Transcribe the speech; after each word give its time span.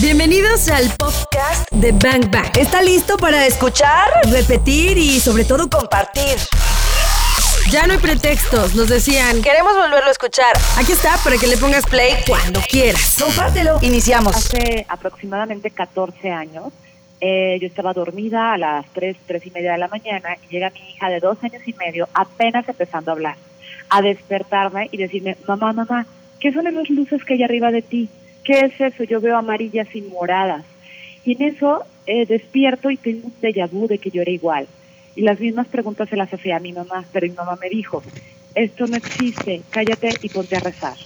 Bienvenidos 0.00 0.68
al 0.68 0.88
podcast 0.96 1.70
de 1.70 1.92
Bang 1.92 2.30
Bang. 2.30 2.56
¿Está 2.58 2.82
listo 2.82 3.16
para 3.18 3.46
escuchar, 3.46 4.08
Repetir 4.30 4.96
y 4.96 5.20
sobre 5.20 5.44
todo 5.44 5.68
compartir? 5.68 6.38
ya 7.70 7.86
no 7.86 7.92
hay 7.92 7.98
pretextos, 7.98 8.74
nos 8.74 8.88
decían. 8.88 9.42
Queremos 9.42 9.74
volverlo 9.74 10.08
a 10.08 10.10
escuchar. 10.10 10.52
Aquí 10.78 10.92
está 10.92 11.16
para 11.22 11.36
que 11.36 11.46
le 11.46 11.56
pongas 11.56 11.84
play 11.86 12.14
cuando 12.26 12.60
quieras. 12.68 13.16
Compártelo. 13.18 13.78
Iniciamos. 13.82 14.34
Hace 14.36 14.84
aproximadamente 14.88 15.70
14 15.70 16.30
años, 16.30 16.72
eh, 17.20 17.58
yo 17.60 17.66
estaba 17.68 17.92
dormida 17.92 18.52
a 18.54 18.58
las 18.58 18.86
3, 18.94 19.16
3 19.26 19.46
y 19.46 19.50
media 19.50 19.72
de 19.72 19.78
la 19.78 19.88
mañana 19.88 20.36
y 20.42 20.52
llega 20.52 20.70
mi 20.70 20.80
hija 20.90 21.08
de 21.08 21.20
dos 21.20 21.38
años 21.42 21.62
y 21.66 21.72
medio, 21.74 22.08
apenas 22.14 22.68
empezando 22.68 23.10
a 23.10 23.14
hablar, 23.14 23.36
a 23.88 24.02
despertarme 24.02 24.88
y 24.90 24.96
decirme, 24.96 25.36
mamá, 25.46 25.72
mamá, 25.72 26.06
¿qué 26.40 26.52
son 26.52 26.66
esas 26.66 26.90
luces 26.90 27.24
que 27.24 27.34
hay 27.34 27.42
arriba 27.42 27.70
de 27.70 27.82
ti? 27.82 28.08
¿Qué 28.44 28.60
es 28.60 28.80
eso? 28.80 29.04
Yo 29.04 29.20
veo 29.20 29.36
amarillas 29.36 29.88
y 29.94 30.02
moradas. 30.02 30.64
Y 31.24 31.32
en 31.32 31.54
eso 31.54 31.84
eh, 32.06 32.26
despierto 32.26 32.90
y 32.90 32.96
tengo 32.96 33.28
un 33.28 33.34
déjà 33.40 33.68
vu 33.70 33.86
de 33.86 33.98
que 33.98 34.10
yo 34.10 34.22
era 34.22 34.30
igual. 34.30 34.66
Y 35.14 35.22
las 35.22 35.38
mismas 35.38 35.68
preguntas 35.68 36.08
se 36.08 36.16
las 36.16 36.32
hacía 36.32 36.56
a 36.56 36.60
mi 36.60 36.72
mamá, 36.72 37.04
pero 37.12 37.26
mi 37.26 37.34
mamá 37.34 37.56
me 37.60 37.68
dijo, 37.68 38.02
esto 38.54 38.86
no 38.86 38.96
existe, 38.96 39.62
cállate 39.70 40.10
y 40.22 40.28
ponte 40.28 40.56
a 40.56 40.60
rezar. 40.60 40.96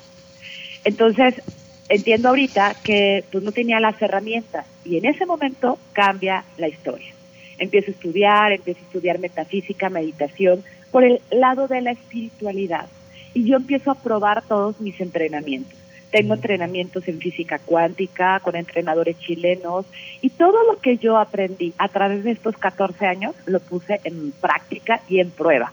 Entonces, 0.84 1.42
entiendo 1.88 2.28
ahorita 2.28 2.76
que 2.82 3.24
pues 3.30 3.42
no 3.44 3.52
tenía 3.52 3.80
las 3.80 4.00
herramientas 4.00 4.66
y 4.84 4.96
en 4.96 5.04
ese 5.06 5.26
momento 5.26 5.78
cambia 5.92 6.44
la 6.56 6.68
historia. 6.68 7.12
Empiezo 7.58 7.90
a 7.90 7.94
estudiar, 7.94 8.52
empiezo 8.52 8.80
a 8.80 8.86
estudiar 8.86 9.18
metafísica, 9.18 9.88
meditación, 9.88 10.62
por 10.90 11.04
el 11.04 11.20
lado 11.30 11.68
de 11.68 11.80
la 11.80 11.90
espiritualidad. 11.92 12.86
Y 13.34 13.44
yo 13.44 13.56
empiezo 13.56 13.90
a 13.90 13.96
probar 13.96 14.42
todos 14.46 14.80
mis 14.80 15.00
entrenamientos. 15.00 15.78
Tengo 16.10 16.34
entrenamientos 16.34 17.06
en 17.08 17.18
física 17.18 17.58
cuántica 17.58 18.40
con 18.40 18.56
entrenadores 18.56 19.18
chilenos 19.18 19.86
y 20.20 20.30
todo 20.30 20.64
lo 20.64 20.78
que 20.80 20.98
yo 20.98 21.18
aprendí 21.18 21.74
a 21.78 21.88
través 21.88 22.24
de 22.24 22.30
estos 22.30 22.56
14 22.56 23.06
años 23.06 23.34
lo 23.46 23.60
puse 23.60 24.00
en 24.04 24.32
práctica 24.32 25.00
y 25.08 25.20
en 25.20 25.30
prueba. 25.30 25.72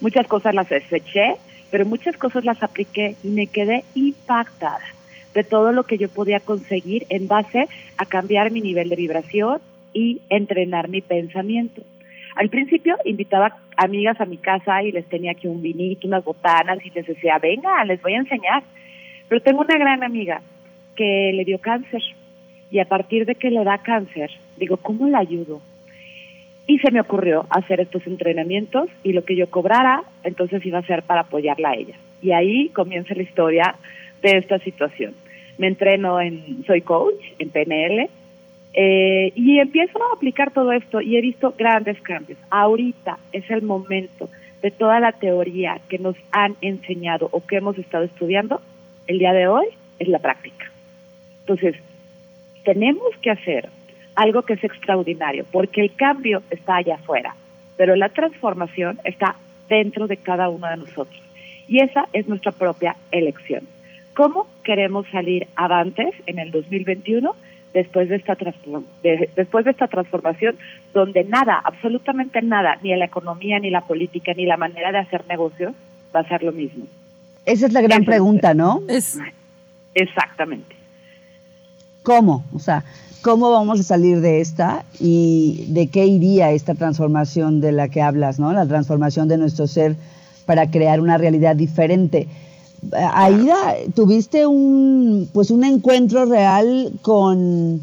Muchas 0.00 0.26
cosas 0.26 0.54
las 0.54 0.68
deseché, 0.68 1.36
pero 1.70 1.84
muchas 1.84 2.16
cosas 2.16 2.44
las 2.44 2.62
apliqué 2.62 3.16
y 3.22 3.28
me 3.28 3.46
quedé 3.46 3.84
impactada 3.94 4.84
de 5.34 5.44
todo 5.44 5.72
lo 5.72 5.82
que 5.84 5.98
yo 5.98 6.08
podía 6.08 6.40
conseguir 6.40 7.06
en 7.08 7.28
base 7.28 7.68
a 7.96 8.06
cambiar 8.06 8.50
mi 8.50 8.60
nivel 8.60 8.88
de 8.88 8.96
vibración 8.96 9.60
y 9.92 10.20
entrenar 10.28 10.88
mi 10.88 11.00
pensamiento. 11.00 11.82
Al 12.36 12.48
principio 12.48 12.96
invitaba 13.04 13.56
amigas 13.76 14.20
a 14.20 14.24
mi 14.24 14.38
casa 14.38 14.82
y 14.82 14.92
les 14.92 15.06
tenía 15.06 15.32
aquí 15.32 15.46
un 15.46 15.62
vinito, 15.62 16.06
unas 16.06 16.24
botanas 16.24 16.84
y 16.84 16.90
les 16.90 17.06
decía, 17.06 17.38
venga, 17.38 17.84
les 17.84 18.00
voy 18.02 18.14
a 18.14 18.18
enseñar. 18.18 18.62
Pero 19.34 19.42
tengo 19.42 19.62
una 19.62 19.76
gran 19.76 20.04
amiga 20.04 20.42
que 20.94 21.32
le 21.34 21.44
dio 21.44 21.58
cáncer 21.58 22.00
y 22.70 22.78
a 22.78 22.84
partir 22.84 23.26
de 23.26 23.34
que 23.34 23.50
le 23.50 23.64
da 23.64 23.78
cáncer, 23.78 24.30
digo, 24.56 24.76
¿cómo 24.76 25.08
la 25.08 25.18
ayudo? 25.18 25.60
Y 26.68 26.78
se 26.78 26.92
me 26.92 27.00
ocurrió 27.00 27.44
hacer 27.50 27.80
estos 27.80 28.06
entrenamientos 28.06 28.88
y 29.02 29.12
lo 29.12 29.24
que 29.24 29.34
yo 29.34 29.50
cobrara, 29.50 30.04
entonces 30.22 30.64
iba 30.64 30.78
a 30.78 30.86
ser 30.86 31.02
para 31.02 31.22
apoyarla 31.22 31.70
a 31.70 31.74
ella. 31.74 31.96
Y 32.22 32.30
ahí 32.30 32.68
comienza 32.68 33.12
la 33.16 33.24
historia 33.24 33.74
de 34.22 34.36
esta 34.36 34.60
situación. 34.60 35.14
Me 35.58 35.66
entreno 35.66 36.20
en, 36.20 36.62
soy 36.64 36.82
coach 36.82 37.20
en 37.40 37.50
PNL 37.50 38.08
eh, 38.72 39.32
y 39.34 39.58
empiezo 39.58 39.98
a 40.00 40.14
aplicar 40.14 40.52
todo 40.52 40.70
esto 40.70 41.00
y 41.00 41.16
he 41.16 41.20
visto 41.20 41.56
grandes 41.58 42.00
cambios. 42.02 42.38
Ahorita 42.50 43.18
es 43.32 43.50
el 43.50 43.62
momento 43.62 44.28
de 44.62 44.70
toda 44.70 45.00
la 45.00 45.10
teoría 45.10 45.80
que 45.88 45.98
nos 45.98 46.14
han 46.30 46.54
enseñado 46.60 47.28
o 47.32 47.44
que 47.44 47.56
hemos 47.56 47.76
estado 47.78 48.04
estudiando, 48.04 48.62
el 49.06 49.18
día 49.18 49.32
de 49.32 49.46
hoy 49.48 49.66
es 49.98 50.08
la 50.08 50.18
práctica. 50.18 50.70
Entonces, 51.40 51.76
tenemos 52.64 53.02
que 53.20 53.30
hacer 53.30 53.68
algo 54.14 54.42
que 54.42 54.54
es 54.54 54.64
extraordinario, 54.64 55.44
porque 55.50 55.80
el 55.82 55.94
cambio 55.94 56.42
está 56.50 56.76
allá 56.76 56.94
afuera, 56.96 57.34
pero 57.76 57.96
la 57.96 58.08
transformación 58.08 58.98
está 59.04 59.36
dentro 59.68 60.06
de 60.06 60.16
cada 60.16 60.48
uno 60.48 60.68
de 60.68 60.76
nosotros. 60.76 61.20
Y 61.68 61.80
esa 61.80 62.06
es 62.12 62.28
nuestra 62.28 62.52
propia 62.52 62.96
elección. 63.10 63.62
¿Cómo 64.14 64.46
queremos 64.62 65.06
salir 65.08 65.48
avantes 65.56 66.14
en 66.26 66.38
el 66.38 66.50
2021 66.52 67.34
después 67.72 68.08
de 68.08 68.16
esta, 68.16 68.36
de- 69.02 69.28
después 69.34 69.64
de 69.64 69.72
esta 69.72 69.88
transformación 69.88 70.56
donde 70.92 71.24
nada, 71.24 71.60
absolutamente 71.64 72.40
nada, 72.40 72.78
ni 72.82 72.94
la 72.94 73.06
economía, 73.06 73.58
ni 73.58 73.70
la 73.70 73.80
política, 73.80 74.32
ni 74.34 74.46
la 74.46 74.56
manera 74.56 74.92
de 74.92 74.98
hacer 74.98 75.26
negocios 75.26 75.72
va 76.14 76.20
a 76.20 76.28
ser 76.28 76.44
lo 76.44 76.52
mismo? 76.52 76.86
Esa 77.46 77.66
es 77.66 77.72
la 77.72 77.80
gran 77.82 78.02
es- 78.02 78.06
pregunta, 78.06 78.54
¿no? 78.54 78.82
Es, 78.88 79.18
Exactamente. 79.94 80.74
¿Cómo? 82.02 82.44
O 82.54 82.58
sea, 82.58 82.84
¿cómo 83.22 83.50
vamos 83.50 83.80
a 83.80 83.82
salir 83.84 84.20
de 84.20 84.40
esta 84.40 84.84
y 85.00 85.66
de 85.68 85.86
qué 85.88 86.04
iría 86.06 86.50
esta 86.50 86.74
transformación 86.74 87.60
de 87.60 87.72
la 87.72 87.88
que 87.88 88.02
hablas, 88.02 88.38
¿no? 88.38 88.52
La 88.52 88.66
transformación 88.66 89.28
de 89.28 89.38
nuestro 89.38 89.66
ser 89.66 89.96
para 90.46 90.70
crear 90.70 91.00
una 91.00 91.16
realidad 91.16 91.56
diferente. 91.56 92.28
Aida, 93.14 93.56
tuviste 93.94 94.46
un 94.46 95.28
pues 95.32 95.50
un 95.50 95.64
encuentro 95.64 96.26
real 96.26 96.92
con 97.00 97.80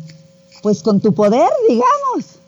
pues 0.62 0.84
con 0.84 1.00
tu 1.02 1.14
poder, 1.16 1.50
digamos. 1.68 2.40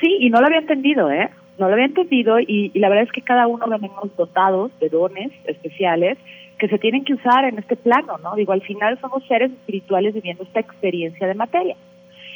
Sí, 0.00 0.08
y 0.20 0.28
no 0.28 0.40
lo 0.40 0.46
había 0.46 0.58
entendido, 0.58 1.10
¿eh? 1.10 1.30
No 1.60 1.66
lo 1.66 1.74
había 1.74 1.84
entendido 1.84 2.40
y, 2.40 2.70
la 2.74 2.88
verdad 2.88 3.04
es 3.04 3.12
que 3.12 3.20
cada 3.20 3.46
uno 3.46 3.66
venimos 3.68 4.16
dotados 4.16 4.72
de 4.80 4.88
dones 4.88 5.30
especiales 5.44 6.16
que 6.58 6.68
se 6.68 6.78
tienen 6.78 7.04
que 7.04 7.12
usar 7.12 7.44
en 7.44 7.58
este 7.58 7.76
plano, 7.76 8.16
¿no? 8.16 8.34
Digo, 8.34 8.54
al 8.54 8.62
final 8.62 8.98
somos 8.98 9.26
seres 9.26 9.52
espirituales 9.52 10.14
viviendo 10.14 10.42
esta 10.42 10.60
experiencia 10.60 11.26
de 11.26 11.34
materia. 11.34 11.76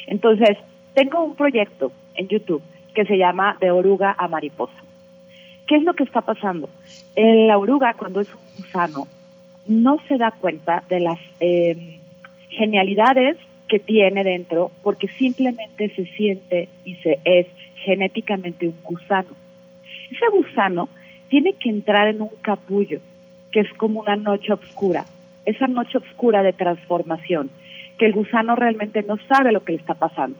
Entonces, 0.05 0.59
tengo 0.93 1.23
un 1.23 1.35
proyecto 1.35 1.91
en 2.13 2.27
YouTube 2.27 2.61
que 2.93 3.03
se 3.05 3.17
llama 3.17 3.57
De 3.59 3.71
oruga 3.71 4.15
a 4.15 4.27
mariposa. 4.27 4.77
¿Qué 5.65 5.77
es 5.77 5.83
lo 5.83 5.95
que 5.95 6.03
está 6.03 6.21
pasando? 6.21 6.69
Eh, 7.15 7.47
La 7.47 7.57
oruga, 7.57 7.95
cuando 7.95 8.19
es 8.21 8.31
un 8.31 8.41
gusano, 8.57 9.07
no 9.65 9.97
se 10.07 10.17
da 10.17 10.29
cuenta 10.39 10.83
de 10.87 10.99
las 10.99 11.19
eh, 11.39 11.99
genialidades 12.49 13.37
que 13.67 13.79
tiene 13.79 14.23
dentro 14.23 14.71
porque 14.83 15.07
simplemente 15.07 15.89
se 15.95 16.05
siente 16.05 16.69
y 16.83 16.95
se 16.95 17.19
es 17.23 17.47
genéticamente 17.77 18.67
un 18.67 18.75
gusano. 18.83 19.29
Ese 20.11 20.25
gusano 20.31 20.89
tiene 21.29 21.53
que 21.53 21.69
entrar 21.69 22.07
en 22.07 22.21
un 22.21 22.29
capullo, 22.41 22.99
que 23.51 23.61
es 23.61 23.73
como 23.73 24.01
una 24.01 24.15
noche 24.15 24.53
oscura, 24.53 25.05
esa 25.45 25.67
noche 25.67 25.97
oscura 25.97 26.43
de 26.43 26.53
transformación, 26.53 27.49
que 27.97 28.05
el 28.05 28.13
gusano 28.13 28.55
realmente 28.55 29.03
no 29.03 29.17
sabe 29.27 29.51
lo 29.51 29.63
que 29.63 29.73
le 29.73 29.79
está 29.79 29.93
pasando. 29.93 30.37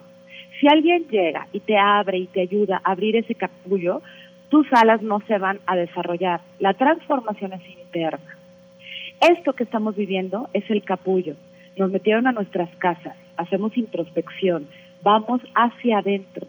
Si 0.59 0.67
alguien 0.67 1.07
llega 1.09 1.47
y 1.51 1.59
te 1.59 1.77
abre 1.77 2.17
y 2.17 2.27
te 2.27 2.41
ayuda 2.41 2.81
a 2.83 2.91
abrir 2.91 3.15
ese 3.15 3.35
capullo, 3.35 4.01
tus 4.49 4.71
alas 4.71 5.01
no 5.01 5.21
se 5.27 5.37
van 5.37 5.59
a 5.65 5.75
desarrollar. 5.75 6.41
La 6.59 6.73
transformación 6.73 7.53
es 7.53 7.61
interna. 7.69 8.37
Esto 9.19 9.53
que 9.53 9.63
estamos 9.63 9.95
viviendo 9.95 10.49
es 10.53 10.69
el 10.69 10.83
capullo. 10.83 11.35
Nos 11.77 11.91
metieron 11.91 12.27
a 12.27 12.31
nuestras 12.31 12.69
casas, 12.77 13.15
hacemos 13.37 13.75
introspección, 13.77 14.67
vamos 15.03 15.41
hacia 15.55 15.99
adentro. 15.99 16.47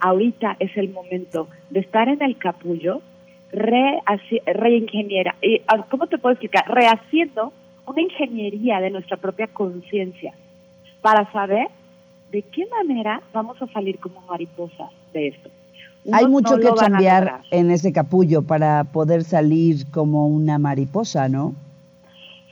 Ahorita 0.00 0.56
es 0.58 0.76
el 0.76 0.90
momento 0.90 1.48
de 1.70 1.80
estar 1.80 2.08
en 2.08 2.22
el 2.22 2.36
capullo, 2.36 3.00
rehaci- 3.52 4.42
reingeniera, 4.44 5.34
ah, 5.68 5.86
¿cómo 5.88 6.06
te 6.06 6.18
puedo 6.18 6.34
explicar? 6.34 6.64
Rehaciendo 6.68 7.52
una 7.86 8.02
ingeniería 8.02 8.80
de 8.80 8.90
nuestra 8.90 9.16
propia 9.16 9.46
conciencia 9.46 10.34
para 11.00 11.30
saber 11.32 11.68
de 12.32 12.42
qué 12.42 12.66
manera 12.66 13.22
vamos 13.32 13.60
a 13.62 13.66
salir 13.68 13.98
como 13.98 14.20
mariposas 14.22 14.90
de 15.14 15.28
esto. 15.28 15.48
Hay 16.12 16.26
mucho 16.26 16.56
no 16.56 16.62
que 16.62 16.74
cambiar 16.78 17.40
en 17.50 17.70
ese 17.70 17.92
capullo 17.92 18.42
para 18.42 18.84
poder 18.84 19.24
salir 19.24 19.86
como 19.90 20.26
una 20.28 20.58
mariposa, 20.58 21.28
¿no? 21.28 21.54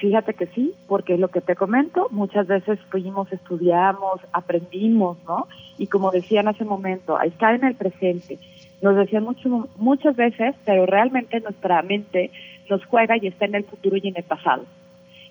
Fíjate 0.05 0.35
que 0.35 0.45
sí, 0.49 0.75
porque 0.87 1.15
es 1.15 1.19
lo 1.19 1.29
que 1.29 1.41
te 1.41 1.57
comento, 1.57 2.09
muchas 2.11 2.47
veces 2.47 2.79
fuimos, 2.91 3.33
estudiamos, 3.33 4.21
aprendimos, 4.35 5.17
¿no? 5.27 5.49
Y 5.79 5.87
como 5.87 6.11
decían 6.11 6.47
hace 6.47 6.65
un 6.65 6.69
momento, 6.69 7.19
estar 7.23 7.55
en 7.55 7.65
el 7.65 7.75
presente. 7.75 8.37
Nos 8.83 8.97
decían 8.97 9.25
mucho, 9.25 9.67
muchas 9.79 10.15
veces, 10.15 10.55
pero 10.67 10.85
realmente 10.85 11.41
nuestra 11.41 11.81
mente 11.81 12.31
nos 12.69 12.85
juega 12.85 13.17
y 13.17 13.29
está 13.29 13.47
en 13.47 13.55
el 13.55 13.65
futuro 13.65 13.97
y 13.97 14.09
en 14.09 14.19
el 14.19 14.25
pasado. 14.25 14.67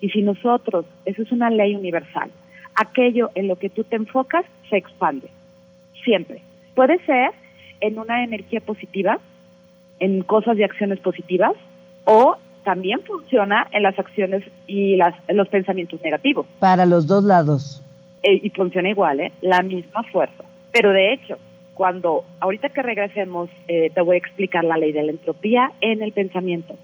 Y 0.00 0.10
si 0.10 0.22
nosotros, 0.22 0.86
eso 1.04 1.22
es 1.22 1.30
una 1.30 1.50
ley 1.50 1.76
universal, 1.76 2.32
aquello 2.74 3.30
en 3.36 3.46
lo 3.46 3.54
que 3.54 3.70
tú 3.70 3.84
te 3.84 3.94
enfocas 3.94 4.44
se 4.70 4.76
expande, 4.76 5.28
siempre. 6.02 6.42
Puede 6.74 6.98
ser 7.06 7.30
en 7.80 8.00
una 8.00 8.24
energía 8.24 8.60
positiva, 8.60 9.20
en 10.00 10.24
cosas 10.24 10.58
y 10.58 10.64
acciones 10.64 10.98
positivas, 10.98 11.52
o 12.06 12.36
también 12.64 13.00
funciona 13.02 13.68
en 13.70 13.82
las 13.82 13.98
acciones 13.98 14.42
y 14.66 14.96
las, 14.96 15.14
en 15.28 15.36
los 15.36 15.48
pensamientos 15.48 16.02
negativos. 16.02 16.46
Para 16.58 16.86
los 16.86 17.06
dos 17.06 17.22
lados. 17.22 17.82
Eh, 18.22 18.40
y 18.42 18.50
funciona 18.50 18.88
igual, 18.88 19.20
¿eh? 19.20 19.32
La 19.42 19.62
misma 19.62 20.02
fuerza. 20.04 20.44
Pero 20.72 20.90
de 20.90 21.12
hecho, 21.12 21.38
cuando, 21.74 22.24
ahorita 22.40 22.70
que 22.70 22.82
regresemos, 22.82 23.50
eh, 23.68 23.90
te 23.94 24.00
voy 24.00 24.16
a 24.16 24.18
explicar 24.18 24.64
la 24.64 24.78
ley 24.78 24.92
de 24.92 25.02
la 25.02 25.12
entropía 25.12 25.72
en 25.80 26.02
el 26.02 26.12
pensamiento. 26.12 26.74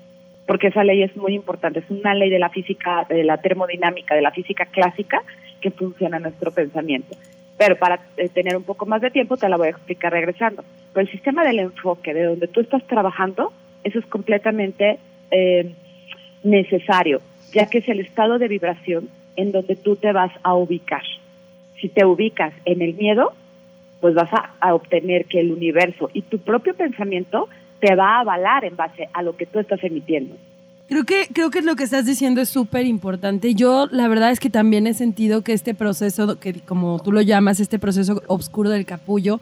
Porque 0.47 0.69
esa 0.69 0.85
ley 0.85 1.03
es 1.03 1.17
muy 1.17 1.35
importante. 1.35 1.81
Es 1.81 1.91
una 1.91 2.15
ley 2.15 2.29
de 2.29 2.39
la 2.39 2.51
física, 2.51 3.07
de 3.09 3.25
la 3.25 3.39
termodinámica, 3.39 4.15
de 4.15 4.23
la 4.23 4.33
física 4.33 4.67
clásica, 4.67 5.23
que 5.61 5.71
funciona 5.71 6.19
nuestro 6.19 6.51
pensamiento. 6.51 7.17
Pero 7.57 7.77
para 7.77 8.01
eh, 8.17 8.29
tener 8.29 8.57
un 8.57 8.65
poco 8.65 8.87
más 8.87 9.01
de 9.01 9.11
tiempo 9.11 9.37
te 9.37 9.49
la 9.49 9.57
voy 9.57 9.69
a 9.69 9.71
explicar 9.71 10.13
regresando. 10.13 10.65
Pero 10.93 11.07
el 11.07 11.13
sistema 11.13 11.45
del 11.45 11.59
enfoque, 11.59 12.15
de 12.15 12.25
donde 12.25 12.49
tú 12.49 12.61
estás 12.61 12.83
trabajando, 12.87 13.53
eso 13.85 13.99
es 13.99 14.07
completamente 14.07 14.99
eh, 15.31 15.73
necesario, 16.43 17.21
ya 17.53 17.67
que 17.67 17.79
es 17.79 17.89
el 17.89 18.01
estado 18.01 18.39
de 18.39 18.49
vibración 18.49 19.09
en 19.37 19.53
donde 19.53 19.77
tú 19.77 19.97
te 19.97 20.13
vas 20.13 20.33
a 20.43 20.55
ubicar. 20.55 21.03
Si 21.81 21.89
te 21.89 22.05
ubicas 22.05 22.53
en 22.65 22.83
el 22.83 22.95
miedo, 22.95 23.33
pues 24.01 24.15
vas 24.15 24.31
a, 24.33 24.75
obtener 24.75 25.27
que 25.27 25.41
el 25.41 25.53
universo 25.53 26.11
y 26.13 26.23
tu 26.23 26.39
propio 26.39 26.75
pensamiento 26.75 27.49
te 27.81 27.95
va 27.95 28.17
a 28.17 28.21
avalar 28.21 28.65
en 28.65 28.77
base 28.77 29.09
a 29.13 29.23
lo 29.23 29.37
que 29.37 29.47
tú 29.47 29.59
estás 29.59 29.83
emitiendo. 29.83 30.37
Creo 30.89 31.05
que, 31.05 31.29
creo 31.33 31.51
que 31.51 31.63
lo 31.63 31.77
que 31.77 31.85
estás 31.85 32.05
diciendo 32.05 32.41
es 32.41 32.49
súper 32.49 32.85
importante. 32.85 33.55
Yo 33.55 33.87
la 33.91 34.09
verdad 34.09 34.33
es 34.33 34.41
que 34.41 34.51
también 34.51 34.87
he 34.87 34.95
sentido 34.95 35.43
que 35.43 35.53
este 35.53 35.75
proceso, 35.75 36.41
que 36.41 36.55
como 36.61 36.99
tú 36.99 37.13
lo 37.13 37.23
llamas, 37.23 37.61
este 37.61 37.79
proceso 37.79 38.23
oscuro 38.27 38.71
del 38.71 38.87
capullo, 38.87 39.41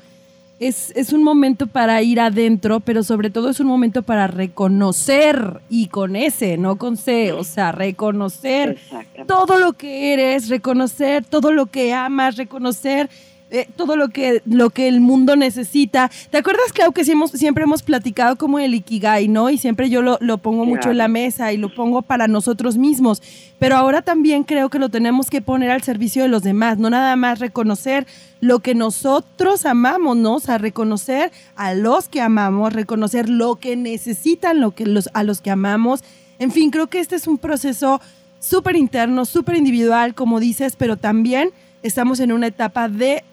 es, 0.61 0.93
es 0.97 1.13
un 1.13 1.23
momento 1.23 1.67
para 1.67 2.03
ir 2.03 2.21
adentro, 2.21 2.81
pero 2.81 3.03
sobre 3.03 3.31
todo 3.31 3.51
es 3.51 3.61
un 3.61 3.67
momento 3.69 4.03
para 4.03 4.27
reconocer, 4.27 5.61
y 5.69 5.87
con 5.87 6.17
S, 6.17 6.57
no 6.59 6.77
con 6.77 6.97
C, 6.97 7.33
o 7.33 7.45
sea, 7.45 7.73
reconocer 7.73 8.79
todo 9.27 9.59
lo 9.59 9.75
que 9.75 10.13
eres, 10.13 10.49
reconocer 10.49 11.25
todo 11.25 11.53
lo 11.53 11.67
que 11.67 11.95
amas, 11.95 12.37
reconocer 12.37 13.09
eh, 13.51 13.67
todo 13.77 13.97
lo 13.97 14.11
que, 14.11 14.43
lo 14.45 14.69
que 14.69 14.89
el 14.89 15.01
mundo 15.01 15.35
necesita. 15.35 16.11
¿Te 16.31 16.37
acuerdas, 16.37 16.71
Clau, 16.75 16.93
que 16.93 17.03
siempre 17.05 17.65
hemos 17.65 17.83
platicado 17.83 18.37
como 18.37 18.59
el 18.59 18.75
Ikigai, 18.75 19.27
¿no? 19.29 19.49
Y 19.49 19.57
siempre 19.57 19.89
yo 19.89 20.03
lo, 20.03 20.39
pongo 20.39 20.67
mucho 20.67 20.91
en 20.91 20.99
la 20.99 21.09
mesa 21.09 21.51
y 21.53 21.57
lo 21.57 21.75
pongo 21.75 22.03
para 22.03 22.29
nosotros 22.29 22.77
mismos. 22.77 23.23
Pero 23.59 23.77
ahora 23.77 24.03
también 24.03 24.45
creo 24.45 24.69
que 24.69 24.79
lo 24.79 24.91
tenemos 24.91 25.31
que 25.31 25.41
poner 25.41 25.71
al 25.71 25.83
servicio 25.83 26.23
de 26.23 26.29
los 26.29 26.43
demás, 26.43 26.77
no 26.77 26.91
nada 26.91 27.17
más 27.17 27.39
reconocer 27.39 28.07
lo 28.41 28.59
que 28.61 28.75
nosotros 28.75 29.65
amamos, 29.65 30.19
¿no? 30.19 30.35
O 30.35 30.41
sea, 30.41 30.59
reconocer 30.59 31.33
a 31.57 31.73
los 31.73 32.09
que 32.09 32.21
amamos, 32.21 32.75
reconocer 32.75 33.31
lo 33.31 33.57
que 33.57 33.77
necesitan 33.77 34.61
lo 34.61 34.73
que 34.73 34.85
los, 34.85 35.09
a 35.15 35.23
los 35.25 35.41
que 35.41 35.51
amamos. 35.51 36.05
En 36.39 36.53
fin, 36.53 36.71
creo 36.71 36.89
que 36.89 37.01
este 37.01 37.17
es 37.17 37.27
un 37.27 37.39
proceso 37.39 38.01
súper 38.41 38.77
interno, 38.77 39.25
súper 39.25 39.57
individual, 39.57 40.15
como 40.15 40.39
dices, 40.39 40.77
pero 40.77 40.99
también 40.99 41.51
estamos 41.83 42.21
en 42.21 42.33
una 42.33 42.49
etapa 42.49 42.89
de 42.89 43.25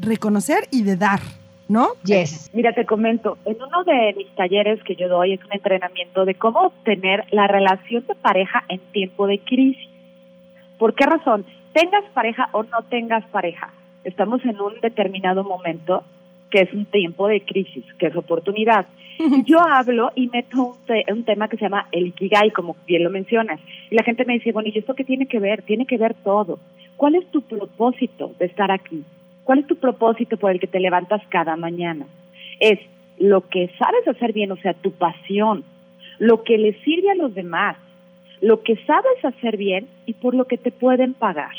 reconocer 0.00 0.64
y 0.70 0.82
de 0.82 0.96
dar, 0.96 1.20
¿no? 1.68 1.88
Yes. 2.04 2.50
Mira, 2.52 2.72
te 2.72 2.84
comento, 2.86 3.38
en 3.44 3.56
uno 3.62 3.84
de 3.84 4.14
mis 4.16 4.28
talleres 4.34 4.82
que 4.84 4.96
yo 4.96 5.08
doy 5.08 5.34
es 5.34 5.44
un 5.44 5.52
entrenamiento 5.52 6.24
de 6.24 6.34
cómo 6.34 6.60
obtener 6.60 7.24
la 7.30 7.46
relación 7.46 8.06
de 8.06 8.14
pareja 8.14 8.64
en 8.68 8.80
tiempo 8.92 9.26
de 9.26 9.38
crisis. 9.40 9.88
¿Por 10.78 10.94
qué 10.94 11.06
razón? 11.06 11.44
Tengas 11.72 12.04
pareja 12.14 12.48
o 12.52 12.62
no 12.64 12.82
tengas 12.88 13.24
pareja, 13.26 13.72
estamos 14.04 14.44
en 14.44 14.60
un 14.60 14.80
determinado 14.80 15.44
momento 15.44 16.04
que 16.50 16.62
es 16.62 16.72
un 16.72 16.84
tiempo 16.86 17.28
de 17.28 17.42
crisis, 17.42 17.84
que 17.98 18.06
es 18.06 18.16
oportunidad. 18.16 18.86
Yo 19.46 19.60
hablo 19.60 20.10
y 20.14 20.28
meto 20.28 20.76
un, 21.08 21.24
tema 21.24 21.48
que 21.48 21.56
se 21.56 21.64
llama 21.64 21.86
el 21.92 22.08
Ikigai, 22.08 22.50
como 22.50 22.76
bien 22.86 23.04
lo 23.04 23.10
mencionas. 23.10 23.60
Y 23.90 23.94
la 23.94 24.02
gente 24.02 24.24
me 24.24 24.34
dice, 24.34 24.52
bueno, 24.52 24.70
¿y 24.72 24.78
esto 24.78 24.94
qué 24.94 25.04
tiene 25.04 25.26
que 25.26 25.38
ver? 25.38 25.62
Tiene 25.62 25.86
que 25.86 25.98
ver 25.98 26.14
todo. 26.14 26.58
¿Cuál 26.96 27.14
es 27.14 27.26
tu 27.30 27.42
propósito 27.42 28.32
de 28.38 28.46
estar 28.46 28.70
aquí? 28.70 29.04
¿Cuál 29.50 29.58
es 29.58 29.66
tu 29.66 29.74
propósito 29.74 30.36
por 30.36 30.52
el 30.52 30.60
que 30.60 30.68
te 30.68 30.78
levantas 30.78 31.20
cada 31.28 31.56
mañana? 31.56 32.06
Es 32.60 32.78
lo 33.18 33.48
que 33.48 33.68
sabes 33.80 34.06
hacer 34.06 34.32
bien, 34.32 34.52
o 34.52 34.56
sea, 34.58 34.74
tu 34.74 34.92
pasión, 34.92 35.64
lo 36.20 36.44
que 36.44 36.56
le 36.56 36.74
sirve 36.84 37.10
a 37.10 37.16
los 37.16 37.34
demás, 37.34 37.76
lo 38.40 38.62
que 38.62 38.76
sabes 38.86 39.24
hacer 39.24 39.56
bien 39.56 39.88
y 40.06 40.12
por 40.12 40.36
lo 40.36 40.44
que 40.44 40.56
te 40.56 40.70
pueden 40.70 41.14
pagar. 41.14 41.50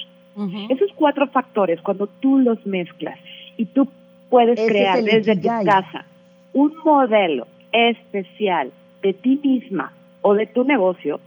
Esos 0.69 0.89
cuatro 0.95 1.27
factores, 1.27 1.81
cuando 1.81 2.07
tú 2.07 2.39
los 2.39 2.65
mezclas 2.65 3.19
y 3.57 3.65
tú 3.65 3.89
puedes 4.29 4.57
crear 4.69 5.03
desde 5.03 5.35
tu 5.35 5.49
casa 5.65 6.05
un 6.53 6.73
modelo 6.85 7.45
especial 7.73 8.71
de 9.01 9.11
ti 9.11 9.37
misma 9.43 9.91
o 10.21 10.33
de 10.33 10.47
tu 10.47 10.63
negocio, 10.63 11.19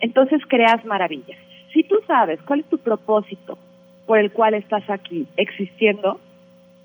entonces 0.00 0.40
creas 0.46 0.84
maravillas. 0.84 1.38
Si 1.72 1.82
tú 1.82 1.96
sabes 2.06 2.40
cuál 2.42 2.60
es 2.60 2.66
tu 2.66 2.78
propósito, 2.78 3.58
por 4.06 4.18
el 4.18 4.32
cual 4.32 4.54
estás 4.54 4.88
aquí 4.90 5.26
existiendo 5.36 6.20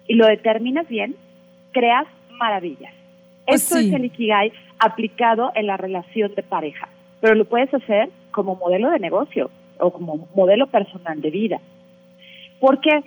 y 0.08 0.16
lo 0.16 0.28
determinas 0.28 0.88
bien, 0.88 1.16
creas 1.72 2.08
maravillas. 2.32 2.94
Pues 3.46 3.64
Esto 3.64 3.78
es 3.78 3.92
el 3.94 4.06
Ikigai 4.06 4.52
aplicado 4.80 5.52
en 5.56 5.68
la 5.68 5.78
relación 5.78 6.34
de 6.36 6.44
pareja, 6.44 6.90
pero 7.22 7.36
lo 7.36 7.46
puedes 7.46 7.74
hacer 7.74 8.10
como 8.32 8.56
modelo 8.56 8.90
de 8.92 9.00
negocio 9.00 9.50
o 9.80 9.92
como 9.92 10.28
modelo 10.36 10.68
personal 10.68 11.22
de 11.22 11.30
vida. 11.30 11.60
¿Por 12.60 12.80
qué? 12.82 13.04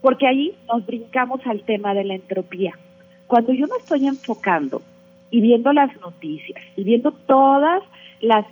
Porque 0.00 0.26
ahí 0.26 0.54
nos 0.72 0.86
brincamos 0.86 1.40
al 1.46 1.62
tema 1.62 1.94
de 1.94 2.04
la 2.04 2.14
entropía. 2.14 2.78
Cuando 3.26 3.52
yo 3.52 3.66
me 3.66 3.76
estoy 3.78 4.06
enfocando 4.06 4.82
y 5.30 5.40
viendo 5.40 5.72
las 5.72 5.94
noticias 6.00 6.62
y 6.76 6.84
viendo 6.84 7.12
todas 7.12 7.82
las 8.20 8.46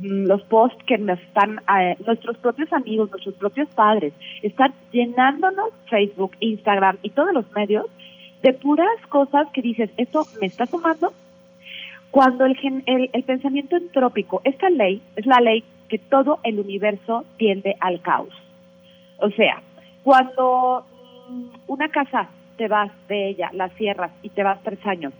los 0.00 0.42
posts 0.44 0.82
que 0.84 0.96
nos 0.96 1.20
están 1.20 1.60
eh, 1.78 1.96
nuestros 2.06 2.38
propios 2.38 2.72
amigos, 2.72 3.10
nuestros 3.10 3.34
propios 3.34 3.68
padres 3.74 4.14
están 4.42 4.72
llenándonos 4.92 5.70
Facebook, 5.90 6.32
Instagram 6.40 6.96
y 7.02 7.10
todos 7.10 7.34
los 7.34 7.50
medios 7.52 7.86
de 8.42 8.54
puras 8.54 8.88
cosas 9.08 9.48
que 9.52 9.62
dices, 9.62 9.90
esto 9.96 10.24
me 10.40 10.46
está 10.46 10.66
sumando. 10.66 11.12
Cuando 12.10 12.46
el, 12.46 12.56
el, 12.86 13.10
el 13.12 13.22
pensamiento 13.24 13.76
entrópico, 13.76 14.40
esta 14.44 14.70
ley 14.70 15.02
es 15.16 15.26
la 15.26 15.40
ley 15.40 15.64
que 15.88 15.98
todo 15.98 16.38
el 16.44 16.60
universo 16.60 17.24
tiende 17.36 17.76
al 17.80 18.00
caos. 18.00 18.32
O 19.18 19.30
sea, 19.30 19.60
cuando 20.02 20.86
mm, 21.28 21.44
una 21.66 21.88
casa 21.88 22.28
te 22.56 22.68
vas 22.68 22.90
de 23.08 23.28
ella, 23.28 23.50
la 23.52 23.68
cierras 23.70 24.12
y 24.22 24.30
te 24.30 24.42
vas 24.42 24.62
tres 24.62 24.84
años, 24.86 25.12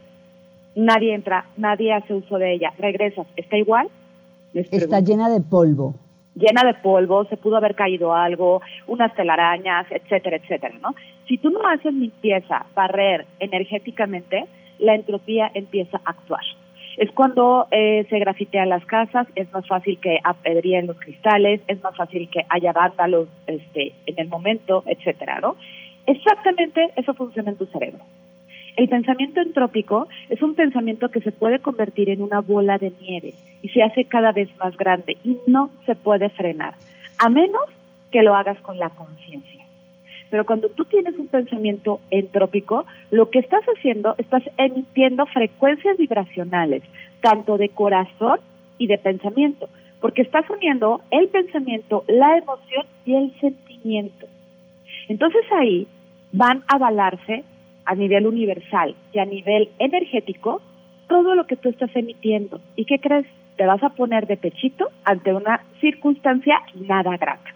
nadie 0.79 1.13
entra, 1.13 1.45
nadie 1.57 1.93
hace 1.93 2.13
uso 2.13 2.37
de 2.37 2.53
ella, 2.53 2.73
regresas, 2.77 3.27
¿está 3.35 3.57
igual? 3.57 3.89
Está 4.53 5.01
llena 5.01 5.29
de 5.29 5.41
polvo. 5.41 5.93
Llena 6.35 6.63
de 6.63 6.73
polvo, 6.75 7.25
se 7.25 7.37
pudo 7.37 7.57
haber 7.57 7.75
caído 7.75 8.15
algo, 8.15 8.61
unas 8.87 9.13
telarañas, 9.13 9.85
etcétera, 9.91 10.37
etcétera, 10.37 10.75
¿no? 10.81 10.95
Si 11.27 11.37
tú 11.37 11.49
no 11.49 11.67
haces 11.67 11.93
limpieza, 11.93 12.65
barrer 12.73 13.25
energéticamente, 13.39 14.45
la 14.79 14.95
entropía 14.95 15.51
empieza 15.53 15.97
a 16.05 16.11
actuar. 16.11 16.43
Es 16.97 17.11
cuando 17.11 17.67
eh, 17.71 18.05
se 18.09 18.19
grafitean 18.19 18.69
las 18.69 18.85
casas, 18.85 19.27
es 19.35 19.51
más 19.51 19.67
fácil 19.67 19.99
que 19.99 20.19
apedríen 20.23 20.87
los 20.87 20.97
cristales, 20.97 21.61
es 21.67 21.81
más 21.83 21.95
fácil 21.95 22.29
que 22.29 22.45
haya 22.49 22.71
vándalos 22.71 23.27
este, 23.47 23.93
en 24.05 24.15
el 24.17 24.27
momento, 24.27 24.83
etcétera, 24.85 25.39
¿no? 25.41 25.55
Exactamente 26.05 26.91
eso 26.95 27.13
funciona 27.13 27.51
en 27.51 27.57
tu 27.57 27.65
cerebro. 27.67 27.99
El 28.79 28.87
pensamiento 28.87 29.41
entrópico 29.41 30.07
es 30.29 30.41
un 30.41 30.55
pensamiento 30.55 31.09
que 31.09 31.19
se 31.19 31.33
puede 31.33 31.59
convertir 31.59 32.09
en 32.09 32.21
una 32.21 32.39
bola 32.39 32.77
de 32.77 32.93
nieve 33.01 33.33
y 33.61 33.67
se 33.67 33.83
hace 33.83 34.05
cada 34.05 34.31
vez 34.31 34.47
más 34.57 34.77
grande 34.77 35.17
y 35.21 35.37
no 35.47 35.69
se 35.85 35.95
puede 35.95 36.29
frenar, 36.29 36.75
a 37.17 37.27
menos 37.27 37.63
que 38.09 38.23
lo 38.23 38.35
hagas 38.35 38.57
con 38.61 38.79
la 38.79 38.89
conciencia. 38.91 39.65
Pero 40.29 40.45
cuando 40.45 40.69
tú 40.69 40.85
tienes 40.85 41.19
un 41.19 41.27
pensamiento 41.27 41.99
entrópico, 42.09 42.85
lo 43.11 43.29
que 43.29 43.39
estás 43.39 43.65
haciendo, 43.65 44.15
estás 44.17 44.43
emitiendo 44.55 45.25
frecuencias 45.25 45.97
vibracionales, 45.97 46.81
tanto 47.19 47.57
de 47.57 47.67
corazón 47.67 48.39
y 48.77 48.87
de 48.87 48.97
pensamiento, 48.97 49.67
porque 49.99 50.21
estás 50.21 50.49
uniendo 50.49 51.01
el 51.11 51.27
pensamiento, 51.27 52.05
la 52.07 52.37
emoción 52.37 52.85
y 53.05 53.15
el 53.15 53.37
sentimiento. 53.41 54.25
Entonces 55.09 55.43
ahí 55.51 55.85
van 56.31 56.63
a 56.69 56.75
avalarse 56.75 57.43
a 57.85 57.95
nivel 57.95 58.27
universal 58.27 58.95
y 59.13 59.19
a 59.19 59.25
nivel 59.25 59.69
energético 59.79 60.61
todo 61.07 61.35
lo 61.35 61.47
que 61.47 61.57
tú 61.57 61.69
estás 61.69 61.89
emitiendo. 61.95 62.61
¿Y 62.75 62.85
qué 62.85 62.99
crees? 62.99 63.25
Te 63.57 63.65
vas 63.65 63.83
a 63.83 63.89
poner 63.89 64.27
de 64.27 64.37
pechito 64.37 64.89
ante 65.03 65.33
una 65.33 65.65
circunstancia 65.81 66.61
nada 66.75 67.17
grata. 67.17 67.53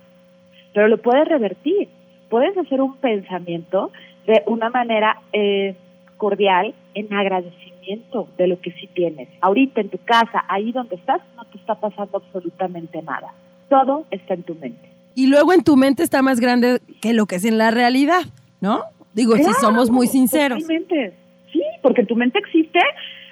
Pero 0.73 0.87
lo 0.87 0.97
puedes 0.97 1.27
revertir. 1.27 1.87
Puedes 2.29 2.57
hacer 2.57 2.81
un 2.81 2.97
pensamiento 2.97 3.91
de 4.25 4.41
una 4.47 4.69
manera 4.69 5.21
eh, 5.31 5.75
cordial 6.17 6.73
en 6.95 7.13
agradecimiento 7.13 8.27
de 8.37 8.47
lo 8.47 8.59
que 8.59 8.71
sí 8.71 8.87
tienes. 8.93 9.29
Ahorita 9.41 9.81
en 9.81 9.89
tu 9.89 9.99
casa, 9.99 10.43
ahí 10.47 10.71
donde 10.71 10.95
estás, 10.95 11.21
no 11.35 11.45
te 11.45 11.57
está 11.57 11.75
pasando 11.75 12.17
absolutamente 12.17 13.01
nada. 13.01 13.33
Todo 13.69 14.05
está 14.09 14.33
en 14.33 14.43
tu 14.43 14.55
mente. 14.55 14.89
Y 15.15 15.27
luego 15.27 15.53
en 15.53 15.63
tu 15.63 15.75
mente 15.75 16.01
está 16.01 16.21
más 16.21 16.39
grande 16.39 16.79
que 17.01 17.13
lo 17.13 17.27
que 17.27 17.35
es 17.35 17.45
en 17.45 17.57
la 17.57 17.71
realidad, 17.71 18.23
¿no? 18.61 18.81
Digo, 19.13 19.35
si 19.35 19.53
somos 19.61 19.89
muy 19.89 20.07
sinceros. 20.07 20.59
Totalmente. 20.59 21.13
Sí, 21.51 21.61
porque 21.81 22.03
tu 22.03 22.15
mente 22.15 22.39
existe, 22.39 22.79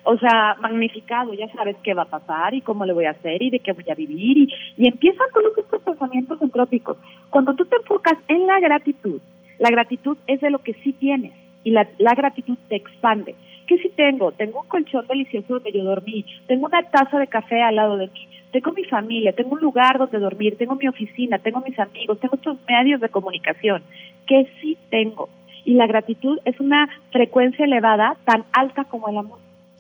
o 0.04 0.18
sea, 0.18 0.56
magnificado, 0.62 1.34
ya 1.34 1.52
sabes 1.54 1.76
qué 1.84 1.94
va 1.94 2.04
a 2.04 2.10
pasar 2.10 2.54
y 2.54 2.62
cómo 2.62 2.86
le 2.86 2.94
voy 2.94 3.06
a 3.06 3.12
hacer 3.12 3.42
y 3.42 3.50
de 3.50 3.60
qué 3.60 3.74
voy 3.74 3.86
a 3.90 3.96
vivir 3.96 4.38
y, 4.38 4.54
y 4.78 4.88
empiezan 4.88 5.28
todos 5.34 5.58
estos 5.58 5.82
pensamientos 5.82 6.42
entrópicos. 6.42 6.98
Cuando 7.30 7.56
tú 7.56 7.66
te 7.66 7.78
enfocas 7.78 8.18
en 8.28 8.46
la 8.46 8.60
gratitud, 8.60 9.20
la 9.58 9.70
gratitud 9.70 10.18
es 10.28 10.40
de 10.42 10.50
lo 10.52 10.60
que 10.60 10.74
sí 10.84 10.94
tienes 10.94 11.34
y 11.64 11.72
la, 11.72 11.88
la 11.98 12.14
gratitud 12.14 12.58
te 12.68 12.76
expande. 12.76 13.36
¿Qué 13.68 13.78
sí 13.78 13.92
tengo? 13.96 14.32
Tengo 14.32 14.62
un 14.62 14.68
colchón 14.68 15.08
delicioso 15.08 15.56
donde 15.56 15.72
yo 15.72 15.84
dormí, 15.84 16.26
tengo 16.48 16.66
una 16.66 16.84
taza 16.84 17.18
de 17.20 17.28
café 17.28 17.62
al 17.62 17.76
lado 17.76 17.98
de 17.98 18.08
mí, 18.08 18.28
tengo 18.52 18.72
mi 18.72 18.84
familia, 18.84 19.34
tengo 19.34 19.54
un 19.54 19.62
lugar 19.62 19.98
donde 19.98 20.20
dormir, 20.20 20.58
tengo 20.58 20.76
mi 20.76 20.88
oficina, 20.88 21.40
tengo 21.40 21.62
mis 21.62 21.78
amigos, 21.80 22.20
tengo 22.20 22.36
estos 22.36 22.58
medios 22.68 23.00
de 23.00 23.10
comunicación 23.10 23.82
que 24.28 24.48
sí 24.60 24.78
tengo. 24.90 25.30
Y 25.66 25.76
la 25.76 25.88
gratitud 25.88 26.40
es 26.46 26.60
una 26.60 26.88
frecuencia 27.12 27.66
elevada 27.66 28.18
tan 28.26 28.46
alta 28.52 28.86
como 28.86 29.10
el 29.10 29.18
amor. 29.18 29.40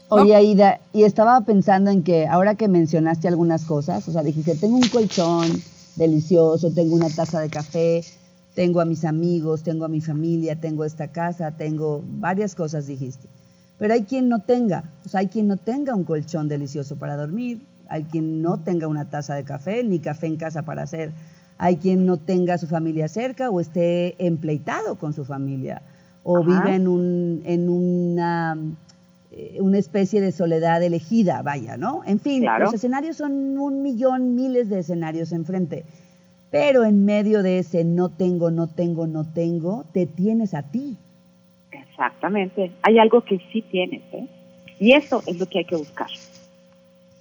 Oye, 0.09 0.35
Aida, 0.35 0.81
y 0.91 1.03
estaba 1.03 1.39
pensando 1.41 1.89
en 1.89 2.03
que 2.03 2.27
ahora 2.27 2.55
que 2.55 2.67
mencionaste 2.67 3.29
algunas 3.29 3.63
cosas, 3.63 4.05
o 4.09 4.11
sea, 4.11 4.23
dijiste, 4.23 4.55
tengo 4.55 4.75
un 4.75 4.89
colchón 4.89 5.47
delicioso, 5.95 6.73
tengo 6.73 6.95
una 6.95 7.09
taza 7.09 7.39
de 7.39 7.49
café, 7.49 8.03
tengo 8.53 8.81
a 8.81 8.85
mis 8.85 9.05
amigos, 9.05 9.63
tengo 9.63 9.85
a 9.85 9.87
mi 9.87 10.01
familia, 10.01 10.57
tengo 10.57 10.83
esta 10.83 11.07
casa, 11.07 11.51
tengo 11.51 12.03
varias 12.05 12.55
cosas, 12.55 12.87
dijiste. 12.87 13.27
Pero 13.77 13.93
hay 13.93 14.03
quien 14.03 14.27
no 14.27 14.39
tenga, 14.39 14.83
o 15.05 15.09
sea, 15.09 15.21
hay 15.21 15.27
quien 15.27 15.47
no 15.47 15.57
tenga 15.57 15.95
un 15.95 16.03
colchón 16.03 16.47
delicioso 16.49 16.97
para 16.97 17.15
dormir, 17.15 17.61
hay 17.87 18.03
quien 18.03 18.41
no 18.41 18.59
tenga 18.59 18.87
una 18.87 19.09
taza 19.09 19.35
de 19.35 19.43
café, 19.43 19.83
ni 19.83 19.99
café 19.99 20.27
en 20.27 20.37
casa 20.37 20.63
para 20.63 20.83
hacer, 20.83 21.11
hay 21.61 21.77
quien 21.77 22.07
no 22.07 22.17
tenga 22.17 22.55
a 22.55 22.57
su 22.57 22.65
familia 22.65 23.07
cerca 23.07 23.51
o 23.51 23.59
esté 23.59 24.15
empleitado 24.17 24.95
con 24.95 25.13
su 25.13 25.25
familia, 25.25 25.83
o 26.23 26.43
vive 26.43 26.73
en, 26.73 26.87
un, 26.87 27.43
en 27.45 27.69
una, 27.69 28.57
eh, 29.31 29.57
una 29.59 29.77
especie 29.77 30.21
de 30.21 30.31
soledad 30.31 30.81
elegida, 30.81 31.43
vaya, 31.43 31.77
¿no? 31.77 32.01
En 32.07 32.19
fin, 32.19 32.43
los 32.59 32.73
escenarios 32.73 33.17
son 33.17 33.59
un 33.59 33.83
millón, 33.83 34.33
miles 34.33 34.69
de 34.69 34.79
escenarios 34.79 35.31
enfrente. 35.33 35.85
Pero 36.49 36.83
en 36.83 37.05
medio 37.05 37.43
de 37.43 37.59
ese 37.59 37.83
no 37.83 38.09
tengo, 38.09 38.49
no 38.49 38.65
tengo, 38.65 39.05
no 39.05 39.23
tengo, 39.23 39.85
te 39.93 40.07
tienes 40.07 40.55
a 40.55 40.63
ti. 40.63 40.97
Exactamente. 41.71 42.71
Hay 42.81 42.97
algo 42.97 43.21
que 43.21 43.37
sí 43.53 43.61
tienes, 43.61 44.01
¿eh? 44.13 44.27
Y 44.79 44.93
eso 44.93 45.21
es 45.27 45.37
lo 45.37 45.45
que 45.45 45.59
hay 45.59 45.65
que 45.65 45.75
buscar. 45.75 46.09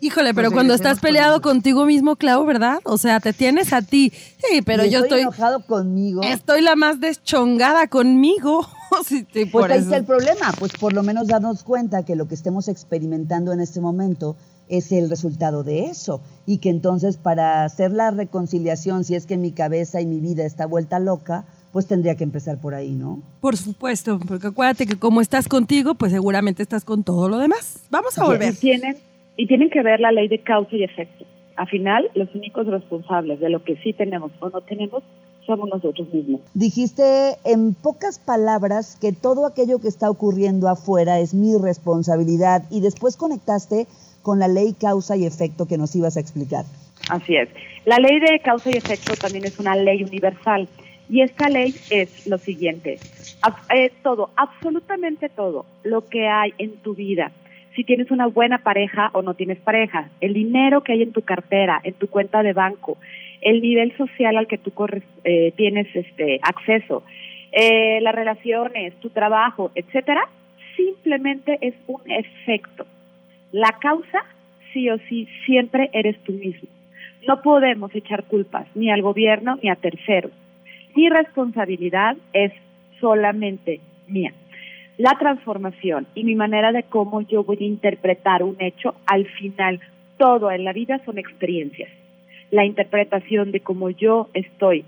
Híjole, 0.03 0.33
pero 0.33 0.51
cuando 0.51 0.73
estás 0.73 0.99
peleado 0.99 1.43
contigo 1.43 1.85
mismo, 1.85 2.17
Clau, 2.17 2.45
¿verdad? 2.47 2.81
O 2.85 2.97
sea, 2.97 3.21
te 3.21 3.35
tienes 3.35 3.75
a 3.75 3.83
ti. 3.83 4.13
Sí, 4.39 4.63
pero 4.63 4.87
yo 4.87 5.01
estoy, 5.01 5.21
enojado 5.21 5.65
conmigo. 5.67 6.23
Estoy 6.23 6.63
la 6.63 6.75
más 6.75 7.01
deschongada 7.01 7.87
conmigo. 7.87 8.67
pues 9.53 9.71
ahí 9.71 9.79
está 9.79 9.97
el 9.99 10.05
problema. 10.05 10.53
Pues 10.59 10.73
por 10.73 10.95
lo 10.95 11.03
menos 11.03 11.29
darnos 11.29 11.63
cuenta 11.63 12.03
que 12.05 12.17
lo 12.17 12.29
que 12.29 12.35
estemos 12.35 12.69
experimentando 12.69 13.53
en 13.53 13.61
este 13.61 13.83
momento 13.83 14.37
es 14.69 14.91
el 14.93 15.11
resultado 15.11 15.65
de 15.65 15.87
eso. 15.87 16.23
Y 16.47 16.59
que 16.59 16.71
entonces 16.71 17.19
para 17.19 17.65
hacer 17.65 17.93
la 17.93 18.11
reconciliación, 18.11 19.05
si 19.05 19.15
es 19.15 19.27
que 19.27 19.37
mi 19.37 19.53
cabeza 19.53 20.01
y 20.01 20.07
mi 20.07 20.19
vida 20.19 20.47
está 20.47 20.65
vuelta 20.65 20.99
loca, 20.99 21.45
pues 21.73 21.87
tendría 21.87 22.17
que 22.17 22.25
empezar 22.25 22.59
por 22.59 22.75
ahí, 22.75 22.93
¿no? 22.93 23.23
Por 23.41 23.57
supuesto, 23.57 24.19
porque 24.27 24.49
acuérdate 24.49 24.87
que 24.87 24.99
como 24.99 25.21
estás 25.21 25.47
contigo, 25.47 25.95
pues 25.95 26.13
seguramente 26.13 26.63
estás 26.63 26.85
con 26.85 27.05
todo 27.05 27.29
lo 27.29 27.39
demás. 27.39 27.81
Vamos 27.91 28.19
a 28.19 28.25
volver. 28.25 28.57
Tienen, 28.57 28.97
y 29.41 29.47
tienen 29.47 29.71
que 29.71 29.83
ver 29.83 30.01
la 30.01 30.13
ley 30.13 30.29
de 30.29 30.41
causa 30.41 30.77
y 30.77 30.85
efecto. 30.85 31.25
Al 31.57 31.67
final, 31.67 32.11
los 32.15 32.29
únicos 32.35 32.67
responsables 32.67 33.41
de 33.41 33.49
lo 33.49 33.65
que 33.65 33.75
sí 33.77 33.95
tenemos 33.95 34.31
o 34.39 34.51
no 34.51 34.61
tenemos 34.61 35.03
somos 35.47 35.71
nosotros 35.71 36.13
mismos. 36.13 36.43
Dijiste 36.53 37.03
en 37.47 37.73
pocas 37.73 38.19
palabras 38.19 38.99
que 39.01 39.13
todo 39.13 39.47
aquello 39.47 39.79
que 39.79 39.89
está 39.89 40.11
ocurriendo 40.11 40.69
afuera 40.69 41.21
es 41.21 41.33
mi 41.33 41.57
responsabilidad 41.57 42.65
y 42.71 42.83
después 42.83 43.17
conectaste 43.17 43.87
con 44.21 44.39
la 44.39 44.47
ley 44.47 44.75
causa 44.79 45.17
y 45.17 45.25
efecto 45.25 45.67
que 45.67 45.79
nos 45.79 45.97
ibas 45.97 46.19
a 46.19 46.21
explicar. 46.21 46.67
Así 47.09 47.35
es. 47.37 47.49
La 47.87 47.97
ley 47.97 48.21
de 48.21 48.41
causa 48.41 48.69
y 48.69 48.77
efecto 48.77 49.15
también 49.17 49.47
es 49.47 49.59
una 49.59 49.75
ley 49.75 50.05
universal. 50.05 50.69
Y 51.09 51.23
esta 51.23 51.49
ley 51.49 51.75
es 51.89 52.27
lo 52.27 52.37
siguiente, 52.37 52.99
eh, 53.75 53.91
todo, 54.03 54.29
absolutamente 54.37 55.31
todo 55.31 55.65
lo 55.83 56.07
que 56.07 56.29
hay 56.29 56.53
en 56.59 56.77
tu 56.83 56.95
vida, 56.95 57.33
si 57.81 57.85
tienes 57.85 58.11
una 58.11 58.27
buena 58.27 58.59
pareja 58.59 59.09
o 59.15 59.23
no 59.23 59.33
tienes 59.33 59.59
pareja, 59.59 60.11
el 60.21 60.35
dinero 60.35 60.83
que 60.83 60.93
hay 60.93 61.03
en 61.03 61.13
tu 61.13 61.23
cartera, 61.23 61.81
en 61.83 61.95
tu 61.95 62.09
cuenta 62.09 62.43
de 62.43 62.53
banco, 62.53 62.99
el 63.41 63.63
nivel 63.63 63.97
social 63.97 64.37
al 64.37 64.47
que 64.49 64.59
tú 64.59 64.71
corres, 64.73 65.03
eh, 65.25 65.55
tienes 65.57 65.87
este 65.97 66.41
acceso, 66.43 67.03
eh, 67.53 68.03
las 68.03 68.15
relaciones, 68.15 68.93
tu 68.97 69.09
trabajo, 69.09 69.71
etcétera, 69.75 70.29
simplemente 70.77 71.57
es 71.63 71.75
un 71.87 72.03
efecto. 72.05 72.85
La 73.51 73.75
causa, 73.81 74.27
sí 74.75 74.91
o 74.91 74.99
sí, 75.09 75.27
siempre 75.47 75.89
eres 75.95 76.23
tú 76.25 76.33
mismo. 76.33 76.69
No 77.27 77.41
podemos 77.41 77.95
echar 77.95 78.25
culpas 78.25 78.67
ni 78.75 78.91
al 78.91 79.01
gobierno 79.01 79.59
ni 79.63 79.71
a 79.71 79.77
terceros. 79.77 80.33
Mi 80.95 81.09
responsabilidad 81.09 82.19
es 82.35 82.53
solamente 83.01 83.81
mía. 84.07 84.35
La 85.01 85.17
transformación 85.19 86.07
y 86.15 86.25
mi 86.25 86.35
manera 86.35 86.73
de 86.73 86.83
cómo 86.83 87.23
yo 87.23 87.43
voy 87.43 87.57
a 87.63 87.65
interpretar 87.65 88.43
un 88.43 88.57
hecho, 88.59 88.97
al 89.07 89.25
final, 89.25 89.81
todo 90.19 90.51
en 90.51 90.63
la 90.63 90.75
vida 90.75 91.01
son 91.07 91.17
experiencias. 91.17 91.89
La 92.51 92.67
interpretación 92.67 93.51
de 93.51 93.61
cómo 93.61 93.89
yo 93.89 94.29
estoy 94.35 94.85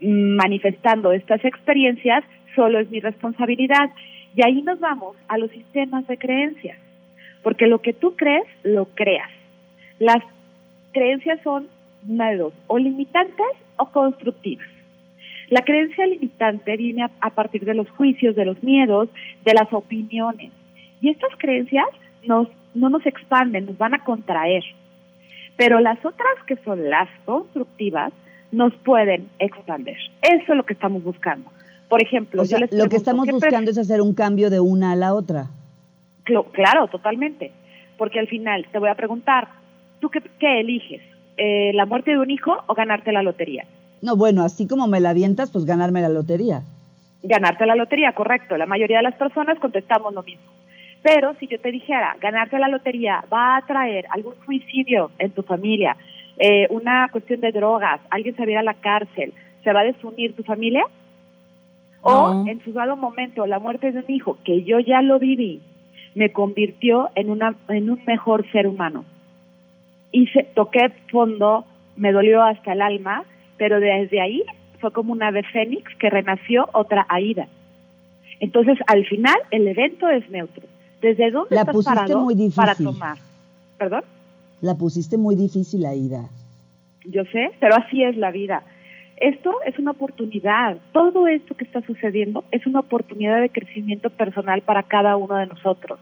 manifestando 0.00 1.12
estas 1.12 1.44
experiencias 1.44 2.24
solo 2.54 2.78
es 2.78 2.90
mi 2.90 2.98
responsabilidad. 3.00 3.90
Y 4.34 4.40
ahí 4.42 4.62
nos 4.62 4.80
vamos 4.80 5.14
a 5.28 5.36
los 5.36 5.50
sistemas 5.50 6.06
de 6.06 6.16
creencias 6.16 6.78
porque 7.42 7.66
lo 7.66 7.82
que 7.82 7.92
tú 7.92 8.16
crees, 8.16 8.46
lo 8.62 8.86
creas. 8.86 9.28
Las 9.98 10.22
creencias 10.92 11.42
son 11.44 11.68
una 12.08 12.30
de 12.30 12.38
dos, 12.38 12.54
o 12.68 12.78
limitantes 12.78 13.52
o 13.76 13.84
constructivas. 13.90 14.75
La 15.48 15.62
creencia 15.62 16.06
limitante 16.06 16.76
viene 16.76 17.06
a, 17.20 17.30
partir 17.30 17.64
de 17.64 17.74
los 17.74 17.88
juicios, 17.90 18.34
de 18.34 18.44
los 18.44 18.62
miedos, 18.62 19.08
de 19.44 19.54
las 19.54 19.72
opiniones. 19.72 20.52
Y 21.00 21.10
estas 21.10 21.30
creencias 21.38 21.86
nos, 22.24 22.48
no 22.74 22.88
nos 22.88 23.06
expanden, 23.06 23.66
nos 23.66 23.78
van 23.78 23.94
a 23.94 24.02
contraer. 24.04 24.64
Pero 25.56 25.80
las 25.80 25.98
otras 26.04 26.42
que 26.46 26.56
son 26.56 26.90
las 26.90 27.08
constructivas 27.24 28.12
nos 28.50 28.74
pueden 28.74 29.28
expandir. 29.38 29.96
Eso 30.22 30.52
es 30.52 30.56
lo 30.56 30.64
que 30.64 30.72
estamos 30.72 31.02
buscando. 31.02 31.50
Por 31.88 32.02
ejemplo, 32.02 32.42
lo 32.72 32.88
que 32.88 32.96
estamos 32.96 33.28
buscando 33.28 33.70
es 33.70 33.78
hacer 33.78 34.00
un 34.00 34.14
cambio 34.14 34.50
de 34.50 34.58
una 34.58 34.92
a 34.92 34.96
la 34.96 35.14
otra. 35.14 35.46
Claro, 36.52 36.88
totalmente. 36.88 37.52
Porque 37.96 38.18
al 38.18 38.26
final 38.26 38.66
te 38.72 38.78
voy 38.78 38.88
a 38.88 38.94
preguntar, 38.96 39.48
¿tú 40.00 40.10
qué, 40.10 40.60
eliges? 40.60 41.00
Eh, 41.36 41.70
¿La 41.74 41.86
muerte 41.86 42.10
de 42.10 42.18
un 42.18 42.30
hijo 42.30 42.56
o 42.66 42.74
ganarte 42.74 43.12
la 43.12 43.22
lotería? 43.22 43.64
No, 44.02 44.16
bueno, 44.16 44.42
así 44.44 44.66
como 44.68 44.86
me 44.86 45.00
la 45.00 45.10
avientas, 45.10 45.50
pues 45.50 45.64
ganarme 45.64 46.00
la 46.00 46.08
lotería. 46.08 46.62
Ganarte 47.22 47.66
la 47.66 47.74
lotería, 47.74 48.12
correcto. 48.12 48.56
La 48.56 48.66
mayoría 48.66 48.98
de 48.98 49.04
las 49.04 49.16
personas 49.16 49.58
contestamos 49.58 50.14
lo 50.14 50.22
mismo. 50.22 50.44
Pero 51.02 51.34
si 51.38 51.46
yo 51.46 51.58
te 51.60 51.70
dijera, 51.70 52.16
ganarte 52.20 52.58
la 52.58 52.68
lotería 52.68 53.24
va 53.32 53.56
a 53.56 53.66
traer 53.66 54.06
algún 54.10 54.34
suicidio 54.44 55.10
en 55.18 55.30
tu 55.30 55.42
familia, 55.42 55.96
eh, 56.38 56.66
una 56.70 57.08
cuestión 57.10 57.40
de 57.40 57.52
drogas, 57.52 58.00
alguien 58.10 58.34
se 58.36 58.42
va 58.42 58.48
a 58.48 58.50
ir 58.50 58.58
a 58.58 58.62
la 58.62 58.74
cárcel, 58.74 59.32
¿se 59.62 59.72
va 59.72 59.80
a 59.80 59.84
desunir 59.84 60.34
tu 60.34 60.42
familia? 60.42 60.84
O 62.02 62.44
en 62.46 62.62
su 62.62 62.72
dado 62.72 62.96
momento, 62.96 63.46
la 63.46 63.58
muerte 63.58 63.90
de 63.90 63.98
un 63.98 64.04
hijo, 64.08 64.38
que 64.44 64.62
yo 64.62 64.78
ya 64.78 65.02
lo 65.02 65.18
viví, 65.18 65.60
me 66.14 66.32
convirtió 66.32 67.10
en, 67.14 67.30
una, 67.30 67.56
en 67.68 67.90
un 67.90 68.00
mejor 68.06 68.50
ser 68.52 68.66
humano. 68.66 69.04
Y 70.12 70.28
se, 70.28 70.44
toqué 70.44 70.92
fondo, 71.10 71.64
me 71.96 72.12
dolió 72.12 72.42
hasta 72.42 72.72
el 72.72 72.82
alma, 72.82 73.24
pero 73.56 73.80
desde 73.80 74.20
ahí 74.20 74.42
fue 74.80 74.92
como 74.92 75.12
una 75.12 75.28
ave 75.28 75.42
fénix 75.42 75.94
que 75.96 76.10
renació 76.10 76.68
otra 76.72 77.06
Aida. 77.08 77.48
Entonces, 78.40 78.78
al 78.86 79.06
final, 79.06 79.36
el 79.50 79.66
evento 79.66 80.08
es 80.08 80.28
neutro. 80.30 80.64
¿Desde 81.00 81.30
dónde 81.30 81.54
la 81.54 81.62
estás 81.62 81.84
parado 81.84 82.20
muy 82.20 82.34
difícil. 82.34 82.56
para 82.56 82.74
tomar? 82.74 83.18
¿Perdón? 83.78 84.02
La 84.60 84.74
pusiste 84.74 85.16
muy 85.16 85.36
difícil, 85.36 85.84
Aida. 85.86 86.28
Yo 87.04 87.24
sé, 87.24 87.50
pero 87.60 87.76
así 87.76 88.02
es 88.02 88.16
la 88.16 88.30
vida. 88.30 88.62
Esto 89.16 89.54
es 89.64 89.78
una 89.78 89.92
oportunidad. 89.92 90.76
Todo 90.92 91.26
esto 91.26 91.54
que 91.56 91.64
está 91.64 91.80
sucediendo 91.82 92.44
es 92.50 92.66
una 92.66 92.80
oportunidad 92.80 93.40
de 93.40 93.48
crecimiento 93.48 94.10
personal 94.10 94.62
para 94.62 94.82
cada 94.82 95.16
uno 95.16 95.36
de 95.36 95.46
nosotros. 95.46 95.98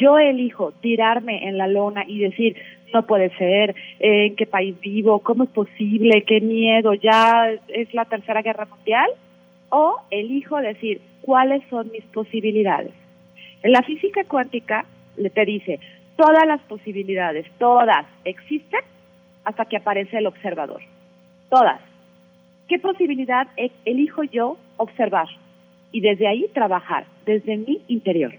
Yo 0.00 0.18
elijo 0.18 0.72
tirarme 0.80 1.48
en 1.48 1.58
la 1.58 1.66
lona 1.66 2.04
y 2.06 2.18
decir, 2.18 2.56
no 2.92 3.06
puede 3.06 3.30
ser, 3.36 3.74
en 3.98 4.36
qué 4.36 4.46
país 4.46 4.78
vivo, 4.80 5.20
cómo 5.20 5.44
es 5.44 5.50
posible, 5.50 6.24
qué 6.26 6.40
miedo, 6.40 6.94
ya 6.94 7.50
es 7.68 7.92
la 7.94 8.04
tercera 8.04 8.42
guerra 8.42 8.66
mundial, 8.66 9.10
o 9.70 9.96
elijo 10.10 10.56
decir, 10.58 11.00
cuáles 11.20 11.62
son 11.68 11.90
mis 11.92 12.04
posibilidades. 12.04 12.92
En 13.62 13.72
la 13.72 13.82
física 13.82 14.24
cuántica 14.24 14.86
te 15.34 15.44
dice, 15.44 15.80
todas 16.16 16.46
las 16.46 16.60
posibilidades, 16.62 17.46
todas 17.58 18.06
existen 18.24 18.80
hasta 19.44 19.64
que 19.64 19.76
aparece 19.76 20.18
el 20.18 20.26
observador. 20.26 20.82
Todas. 21.50 21.80
¿Qué 22.68 22.78
posibilidad 22.78 23.48
e-, 23.56 23.70
elijo 23.84 24.22
yo 24.24 24.58
observar? 24.76 25.28
Y 25.90 26.00
desde 26.00 26.28
ahí 26.28 26.46
trabajar, 26.52 27.06
desde 27.24 27.56
mi 27.56 27.80
interior. 27.88 28.34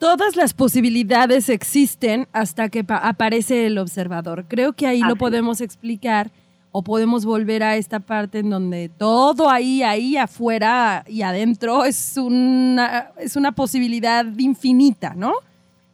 Todas 0.00 0.34
las 0.34 0.54
posibilidades 0.54 1.50
existen 1.50 2.26
hasta 2.32 2.70
que 2.70 2.86
aparece 2.88 3.66
el 3.66 3.76
observador. 3.76 4.46
Creo 4.48 4.72
que 4.72 4.86
ahí 4.86 5.02
lo 5.02 5.14
podemos 5.14 5.60
explicar 5.60 6.30
o 6.72 6.82
podemos 6.82 7.26
volver 7.26 7.62
a 7.62 7.76
esta 7.76 8.00
parte 8.00 8.38
en 8.38 8.48
donde 8.48 8.88
todo 8.88 9.50
ahí, 9.50 9.82
ahí 9.82 10.16
afuera 10.16 11.04
y 11.06 11.20
adentro 11.20 11.84
es 11.84 12.16
una, 12.16 13.10
es 13.18 13.36
una 13.36 13.52
posibilidad 13.52 14.24
infinita, 14.38 15.12
¿no? 15.14 15.34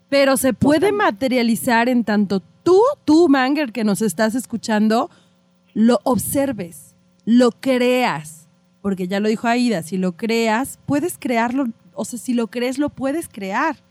Pero 0.08 0.36
se 0.36 0.52
puede 0.52 0.92
materializar 0.92 1.88
en 1.88 2.04
tanto 2.04 2.40
tú, 2.62 2.80
tú, 3.04 3.28
Manger, 3.28 3.72
que 3.72 3.82
nos 3.82 4.02
estás 4.02 4.36
escuchando, 4.36 5.10
lo 5.74 5.98
observes, 6.04 6.94
lo 7.24 7.50
creas, 7.50 8.46
porque 8.82 9.08
ya 9.08 9.18
lo 9.18 9.28
dijo 9.28 9.48
Aida, 9.48 9.82
si 9.82 9.96
lo 9.96 10.12
creas, 10.12 10.78
puedes 10.86 11.18
crearlo, 11.18 11.66
o 11.92 12.04
sea, 12.04 12.20
si 12.20 12.34
lo 12.34 12.46
crees, 12.46 12.78
lo 12.78 12.88
puedes 12.88 13.28
crear. 13.28 13.84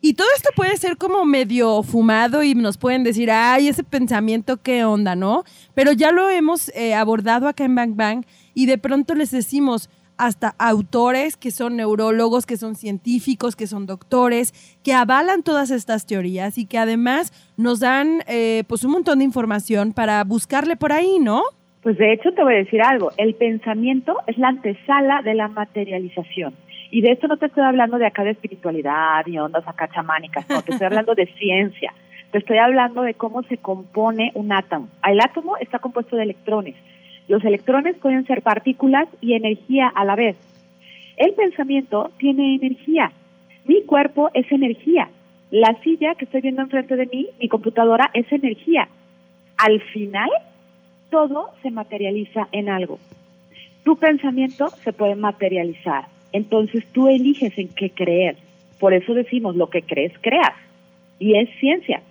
Y 0.00 0.14
todo 0.14 0.28
esto 0.36 0.50
puede 0.54 0.76
ser 0.76 0.96
como 0.96 1.24
medio 1.24 1.82
fumado 1.82 2.44
y 2.44 2.54
nos 2.54 2.78
pueden 2.78 3.02
decir, 3.02 3.32
ay, 3.32 3.66
ese 3.66 3.82
pensamiento, 3.82 4.62
qué 4.62 4.84
onda, 4.84 5.16
¿no? 5.16 5.42
Pero 5.74 5.90
ya 5.92 6.12
lo 6.12 6.30
hemos 6.30 6.68
eh, 6.70 6.94
abordado 6.94 7.48
acá 7.48 7.64
en 7.64 7.74
Bang 7.74 7.96
Bang 7.96 8.24
y 8.54 8.66
de 8.66 8.78
pronto 8.78 9.14
les 9.14 9.32
decimos 9.32 9.90
hasta 10.16 10.54
autores 10.58 11.36
que 11.36 11.50
son 11.50 11.76
neurólogos, 11.76 12.46
que 12.46 12.56
son 12.56 12.76
científicos, 12.76 13.56
que 13.56 13.66
son 13.66 13.86
doctores, 13.86 14.52
que 14.82 14.92
avalan 14.92 15.42
todas 15.42 15.70
estas 15.70 16.06
teorías 16.06 16.58
y 16.58 16.66
que 16.66 16.78
además 16.78 17.32
nos 17.56 17.80
dan 17.80 18.22
eh, 18.26 18.64
pues 18.68 18.84
un 18.84 18.92
montón 18.92 19.18
de 19.18 19.24
información 19.24 19.92
para 19.92 20.22
buscarle 20.24 20.76
por 20.76 20.92
ahí, 20.92 21.18
¿no? 21.20 21.42
Pues 21.82 21.96
de 21.96 22.12
hecho 22.12 22.32
te 22.32 22.42
voy 22.42 22.54
a 22.54 22.58
decir 22.58 22.82
algo, 22.82 23.12
el 23.16 23.34
pensamiento 23.34 24.18
es 24.26 24.36
la 24.36 24.48
antesala 24.48 25.22
de 25.22 25.34
la 25.34 25.48
materialización. 25.48 26.54
Y 26.90 27.02
de 27.02 27.12
esto 27.12 27.28
no 27.28 27.36
te 27.36 27.46
estoy 27.46 27.64
hablando 27.64 27.98
de 27.98 28.06
acá 28.06 28.24
de 28.24 28.30
espiritualidad 28.30 29.26
y 29.26 29.38
ondas 29.38 29.66
acá 29.66 29.88
chamánicas, 29.88 30.48
no, 30.48 30.62
te 30.62 30.72
estoy 30.72 30.86
hablando 30.88 31.14
de 31.14 31.26
ciencia. 31.38 31.92
Te 32.32 32.38
estoy 32.38 32.58
hablando 32.58 33.02
de 33.02 33.14
cómo 33.14 33.42
se 33.44 33.58
compone 33.58 34.32
un 34.34 34.52
átomo. 34.52 34.88
El 35.06 35.20
átomo 35.20 35.56
está 35.58 35.78
compuesto 35.78 36.16
de 36.16 36.24
electrones. 36.24 36.74
Los 37.26 37.44
electrones 37.44 37.96
pueden 37.96 38.26
ser 38.26 38.42
partículas 38.42 39.08
y 39.20 39.34
energía 39.34 39.88
a 39.88 40.04
la 40.04 40.16
vez. 40.16 40.36
El 41.16 41.32
pensamiento 41.34 42.10
tiene 42.18 42.54
energía. 42.54 43.12
Mi 43.64 43.82
cuerpo 43.84 44.30
es 44.34 44.50
energía. 44.50 45.08
La 45.50 45.74
silla 45.82 46.14
que 46.14 46.24
estoy 46.24 46.42
viendo 46.42 46.62
enfrente 46.62 46.96
de 46.96 47.06
mí, 47.06 47.28
mi 47.40 47.48
computadora, 47.48 48.10
es 48.14 48.30
energía. 48.30 48.88
Al 49.56 49.80
final, 49.92 50.28
todo 51.10 51.50
se 51.62 51.70
materializa 51.70 52.48
en 52.52 52.68
algo. 52.68 52.98
Tu 53.84 53.96
pensamiento 53.96 54.68
se 54.84 54.92
puede 54.92 55.14
materializar 55.14 56.06
entonces 56.32 56.84
tú 56.92 57.08
eliges 57.08 57.56
en 57.58 57.68
qué 57.68 57.90
creer. 57.90 58.36
Por 58.78 58.94
eso 58.94 59.14
decimos, 59.14 59.56
lo 59.56 59.70
que 59.70 59.82
crees, 59.82 60.12
creas. 60.20 60.54
Y 61.18 61.36
es 61.36 61.48
ciencia. 61.58 62.02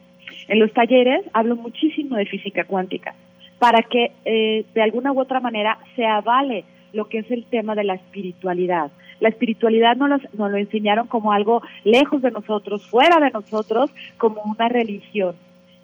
En 0.48 0.60
los 0.60 0.74
talleres 0.74 1.26
hablo 1.34 1.56
muchísimo 1.56 2.16
de 2.16 2.26
física 2.26 2.64
cuántica, 2.66 3.14
para 3.60 3.84
que 3.84 4.12
eh, 4.26 4.66
de 4.74 4.82
alguna 4.82 5.12
u 5.12 5.20
otra 5.20 5.40
manera 5.40 5.78
se 5.96 6.06
avale 6.06 6.64
lo 6.94 7.08
que 7.08 7.20
es 7.20 7.32
el 7.32 7.46
tema 7.46 7.76
de 7.76 7.84
la 7.84 7.96
espiritualidad. 7.96 8.92
La 9.20 9.30
espiritualidad 9.30 9.96
nos 9.96 10.22
nos 10.34 10.52
lo 10.52 10.58
enseñaron 10.58 11.08
como 11.08 11.32
algo 11.32 11.62
lejos 11.84 12.22
de 12.22 12.32
nosotros, 12.32 12.86
fuera 12.88 13.20
de 13.20 13.32
nosotros, 13.32 13.92
como 14.18 14.42
una 14.44 14.70
religión. 14.70 15.36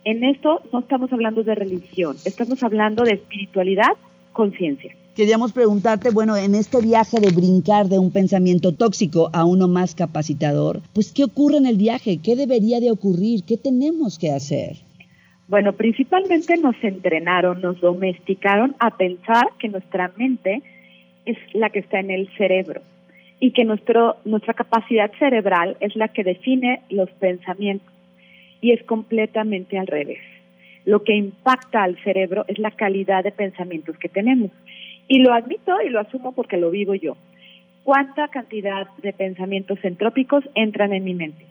En 0.05 0.23
esto 0.25 0.61
no 0.73 0.79
estamos 0.79 1.13
hablando 1.13 1.43
de 1.43 1.55
religión, 1.55 2.17
estamos 2.25 2.61
hablando 2.61 3.03
de 3.03 3.13
espiritualidad 3.13 3.93
con 4.33 4.51
ciencia. 4.51 4.93
Queríamos 5.15 5.53
preguntarte, 5.53 6.09
bueno, 6.09 6.35
en 6.35 6.55
este 6.55 6.81
viaje 6.81 7.21
de 7.21 7.31
brincar 7.31 7.85
de 7.85 7.99
un 7.99 8.11
pensamiento 8.11 8.73
tóxico 8.73 9.29
a 9.31 9.45
uno 9.45 9.69
más 9.69 9.95
capacitador, 9.95 10.81
pues 10.93 11.13
¿qué 11.13 11.23
ocurre 11.23 11.57
en 11.57 11.67
el 11.67 11.77
viaje? 11.77 12.19
¿Qué 12.21 12.35
debería 12.35 12.81
de 12.81 12.91
ocurrir? 12.91 13.43
¿Qué 13.47 13.55
tenemos 13.55 14.19
que 14.19 14.31
hacer? 14.31 14.77
Bueno, 15.47 15.71
principalmente 15.73 16.57
nos 16.57 16.75
entrenaron, 16.83 17.61
nos 17.61 17.79
domesticaron 17.79 18.75
a 18.79 18.97
pensar 18.97 19.49
que 19.59 19.69
nuestra 19.69 20.11
mente 20.17 20.63
es 21.25 21.37
la 21.53 21.69
que 21.69 21.79
está 21.79 21.99
en 21.99 22.11
el 22.11 22.27
cerebro 22.37 22.81
y 23.39 23.51
que 23.51 23.63
nuestro, 23.63 24.17
nuestra 24.25 24.53
capacidad 24.53 25.11
cerebral 25.19 25.77
es 25.79 25.95
la 25.95 26.09
que 26.09 26.23
define 26.23 26.81
los 26.89 27.09
pensamientos 27.11 27.93
y 28.63 28.71
es 28.71 28.81
completamente 28.83 29.77
al 29.77 29.87
revés. 29.87 30.21
Lo 30.85 31.03
que 31.03 31.13
impacta 31.13 31.83
al 31.83 32.01
cerebro 32.01 32.45
es 32.47 32.57
la 32.59 32.71
calidad 32.71 33.21
de 33.21 33.31
pensamientos 33.31 33.97
que 33.97 34.07
tenemos. 34.07 34.51
Y 35.09 35.19
lo 35.19 35.33
admito 35.33 35.81
y 35.81 35.89
lo 35.89 35.99
asumo 35.99 36.31
porque 36.31 36.55
lo 36.55 36.71
vivo 36.71 36.95
yo. 36.95 37.17
¿Cuánta 37.83 38.29
cantidad 38.29 38.87
de 39.01 39.11
pensamientos 39.11 39.79
entrópicos 39.83 40.45
entran 40.55 40.93
en 40.93 41.03
mi 41.03 41.13
mente? 41.13 41.45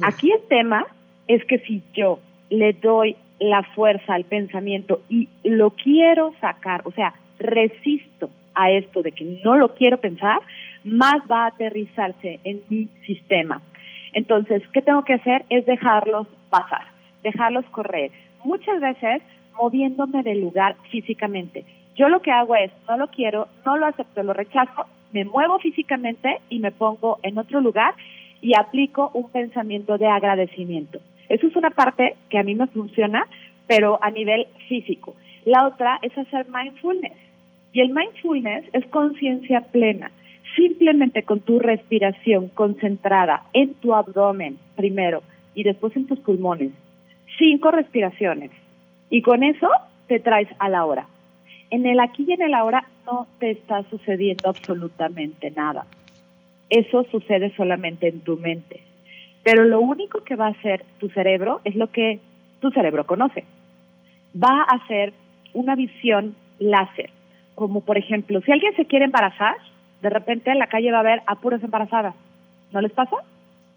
Aquí 0.00 0.32
el 0.32 0.40
tema 0.48 0.86
es 1.28 1.44
que 1.44 1.58
si 1.58 1.82
yo 1.92 2.20
le 2.48 2.72
doy 2.72 3.16
la 3.38 3.62
fuerza 3.62 4.14
al 4.14 4.24
pensamiento 4.24 5.02
y 5.10 5.28
lo 5.44 5.70
quiero 5.72 6.32
sacar, 6.40 6.80
o 6.86 6.92
sea, 6.92 7.12
resisto 7.38 8.30
a 8.54 8.70
esto 8.70 9.02
de 9.02 9.12
que 9.12 9.40
no 9.44 9.56
lo 9.56 9.74
quiero 9.74 9.98
pensar, 9.98 10.40
más 10.84 11.20
va 11.30 11.44
a 11.44 11.48
aterrizarse 11.48 12.40
en 12.44 12.62
mi 12.70 12.88
sistema. 13.06 13.60
Entonces, 14.12 14.62
¿qué 14.72 14.82
tengo 14.82 15.04
que 15.04 15.14
hacer? 15.14 15.44
Es 15.50 15.66
dejarlos 15.66 16.26
pasar, 16.50 16.86
dejarlos 17.22 17.64
correr. 17.66 18.10
Muchas 18.44 18.80
veces 18.80 19.22
moviéndome 19.56 20.22
del 20.22 20.40
lugar 20.40 20.76
físicamente. 20.90 21.64
Yo 21.96 22.08
lo 22.08 22.22
que 22.22 22.30
hago 22.30 22.56
es, 22.56 22.70
no 22.88 22.96
lo 22.96 23.08
quiero, 23.08 23.48
no 23.66 23.76
lo 23.76 23.86
acepto, 23.86 24.22
lo 24.22 24.32
rechazo, 24.32 24.86
me 25.12 25.24
muevo 25.24 25.58
físicamente 25.58 26.40
y 26.48 26.60
me 26.60 26.70
pongo 26.70 27.18
en 27.22 27.36
otro 27.38 27.60
lugar 27.60 27.94
y 28.40 28.54
aplico 28.58 29.10
un 29.12 29.28
pensamiento 29.30 29.98
de 29.98 30.06
agradecimiento. 30.06 31.00
Eso 31.28 31.46
es 31.46 31.56
una 31.56 31.70
parte 31.70 32.16
que 32.28 32.38
a 32.38 32.42
mí 32.42 32.54
me 32.54 32.66
funciona, 32.68 33.26
pero 33.66 33.98
a 34.02 34.10
nivel 34.10 34.46
físico. 34.68 35.14
La 35.44 35.66
otra 35.66 35.98
es 36.02 36.16
hacer 36.16 36.46
mindfulness. 36.48 37.12
Y 37.72 37.80
el 37.80 37.90
mindfulness 37.90 38.64
es 38.72 38.84
conciencia 38.86 39.60
plena. 39.60 40.10
Simplemente 40.56 41.22
con 41.22 41.40
tu 41.40 41.58
respiración 41.58 42.48
concentrada 42.48 43.44
en 43.52 43.74
tu 43.74 43.94
abdomen 43.94 44.58
primero 44.76 45.22
y 45.54 45.62
después 45.62 45.94
en 45.96 46.06
tus 46.06 46.18
pulmones. 46.20 46.72
Cinco 47.38 47.70
respiraciones. 47.70 48.50
Y 49.10 49.22
con 49.22 49.42
eso 49.42 49.68
te 50.06 50.20
traes 50.20 50.48
a 50.58 50.68
la 50.68 50.84
hora 50.84 51.06
en 51.70 51.86
el 51.86 52.00
aquí 52.00 52.24
y 52.26 52.32
en 52.32 52.42
el 52.42 52.54
ahora 52.54 52.84
no 53.06 53.26
te 53.38 53.50
está 53.50 53.82
sucediendo 53.84 54.48
absolutamente 54.48 55.50
nada. 55.50 55.86
Eso 56.68 57.04
sucede 57.10 57.54
solamente 57.56 58.08
en 58.08 58.20
tu 58.20 58.36
mente. 58.36 58.80
Pero 59.42 59.64
lo 59.64 59.80
único 59.80 60.22
que 60.22 60.36
va 60.36 60.48
a 60.48 60.50
hacer 60.50 60.84
tu 60.98 61.08
cerebro 61.10 61.60
es 61.64 61.74
lo 61.74 61.90
que 61.90 62.20
tu 62.60 62.70
cerebro 62.70 63.06
conoce. 63.06 63.44
Va 64.36 64.62
a 64.62 64.76
hacer 64.76 65.12
una 65.54 65.74
visión 65.74 66.34
láser. 66.58 67.10
Como 67.54 67.80
por 67.80 67.98
ejemplo, 67.98 68.40
si 68.42 68.52
alguien 68.52 68.74
se 68.76 68.84
quiere 68.84 69.06
embarazar, 69.06 69.56
de 70.02 70.10
repente 70.10 70.50
en 70.50 70.58
la 70.58 70.66
calle 70.66 70.90
va 70.90 70.98
a 70.98 71.00
haber 71.00 71.22
a 71.26 71.36
puras 71.36 71.62
embarazadas. 71.62 72.14
¿No 72.72 72.80
les 72.80 72.92
pasa? 72.92 73.16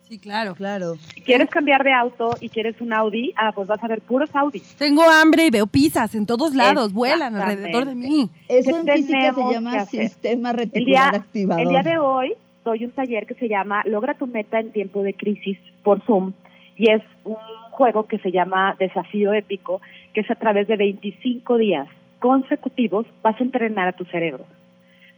Sí, 0.08 0.20
claro, 0.20 0.54
claro. 0.54 0.96
¿Quieres 1.26 1.50
cambiar 1.50 1.84
de 1.84 1.94
auto 1.94 2.36
y 2.40 2.50
quieres 2.50 2.80
un 2.82 2.94
Audi? 2.94 3.34
Ah, 3.38 3.52
pues 3.54 3.68
vas 3.68 3.84
a 3.84 3.88
ver 3.88 4.02
puros 4.02 4.30
Audi. 4.36 4.62
Tengo 4.78 5.04
hambre 5.10 5.46
y 5.46 5.50
veo 5.50 5.66
pizzas 5.66 6.14
en 6.14 6.26
todos 6.26 6.54
lados, 6.54 6.94
vuelan 6.94 7.36
alrededor 7.36 7.86
de 7.86 7.96
mí. 7.96 8.30
Eso 8.48 8.78
en 8.78 8.86
física 8.86 9.34
se 9.34 9.54
llama 9.54 9.86
sistema 9.86 10.52
reticular 10.52 11.16
activador. 11.16 11.64
El 11.64 11.70
día 11.70 11.84
de 11.84 11.98
hoy 11.98 12.34
doy 12.66 12.86
un 12.86 12.92
taller 12.92 13.26
que 13.26 13.36
se 13.36 13.48
llama 13.48 13.82
Logra 13.86 14.14
tu 14.14 14.28
meta 14.28 14.60
en 14.60 14.72
tiempo 14.72 15.04
de 15.04 15.14
crisis 15.14 15.58
por 15.84 16.02
Zoom 16.06 16.34
y 16.76 16.92
es 16.92 17.02
un 17.24 17.38
juego 17.72 18.06
que 18.06 18.20
se 18.20 18.32
llama 18.32 18.76
Desafío 18.78 19.34
Épico, 19.34 19.82
que 20.14 20.22
es 20.22 20.30
a 20.30 20.36
través 20.36 20.68
de 20.68 20.76
25 20.76 21.58
días 21.58 21.88
consecutivos 22.20 23.06
vas 23.22 23.40
a 23.40 23.44
entrenar 23.44 23.88
a 23.88 23.94
tu 23.94 24.06
cerebro 24.06 24.46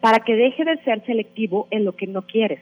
para 0.06 0.20
que 0.20 0.36
deje 0.36 0.64
de 0.64 0.78
ser 0.84 1.04
selectivo 1.08 1.68
en 1.72 1.84
lo 1.84 1.96
que 1.96 2.06
no 2.06 2.22
quieres 2.22 2.60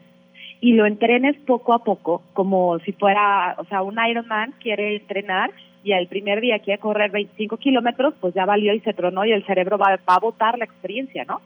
y 0.61 0.71
lo 0.75 0.85
entrenes 0.85 1.35
poco 1.45 1.73
a 1.73 1.83
poco, 1.83 2.21
como 2.31 2.79
si 2.79 2.93
fuera, 2.93 3.57
o 3.57 3.65
sea, 3.65 3.81
un 3.81 3.97
Ironman 3.99 4.53
quiere 4.61 4.95
entrenar 4.95 5.51
y 5.83 5.91
el 5.91 6.07
primer 6.07 6.39
día 6.39 6.59
quiere 6.59 6.79
correr 6.79 7.11
25 7.11 7.57
kilómetros, 7.57 8.13
pues 8.21 8.33
ya 8.33 8.45
valió 8.45 8.73
y 8.73 8.79
se 8.79 8.93
tronó 8.93 9.25
y 9.25 9.33
el 9.33 9.45
cerebro 9.45 9.77
va, 9.77 9.99
a 10.05 10.19
botar 10.19 10.57
la 10.57 10.63
experiencia, 10.63 11.25
¿no? 11.25 11.41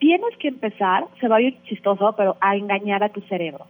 Tienes 0.00 0.36
que 0.40 0.48
empezar, 0.48 1.04
se 1.20 1.28
va 1.28 1.36
a 1.36 1.40
ir 1.40 1.56
chistoso, 1.68 2.16
pero 2.16 2.36
a 2.40 2.56
engañar 2.56 3.04
a 3.04 3.10
tu 3.10 3.20
cerebro, 3.20 3.64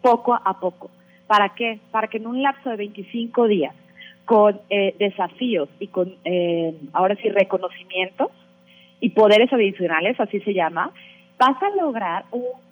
poco 0.00 0.34
a 0.34 0.60
poco. 0.60 0.88
¿Para 1.26 1.48
qué? 1.48 1.80
Para 1.90 2.06
que 2.06 2.18
en 2.18 2.28
un 2.28 2.44
lapso 2.44 2.70
de 2.70 2.76
25 2.76 3.48
días, 3.48 3.74
con 4.24 4.60
eh, 4.70 4.94
desafíos 5.00 5.68
y 5.80 5.88
con, 5.88 6.14
eh, 6.24 6.76
ahora 6.92 7.16
sí, 7.16 7.28
reconocimientos 7.28 8.30
y 9.00 9.10
poderes 9.10 9.52
adicionales, 9.52 10.18
así 10.18 10.40
se 10.40 10.54
llama, 10.54 10.90
vas 11.38 11.62
a 11.62 11.70
lograr 11.82 12.24
un 12.30 12.68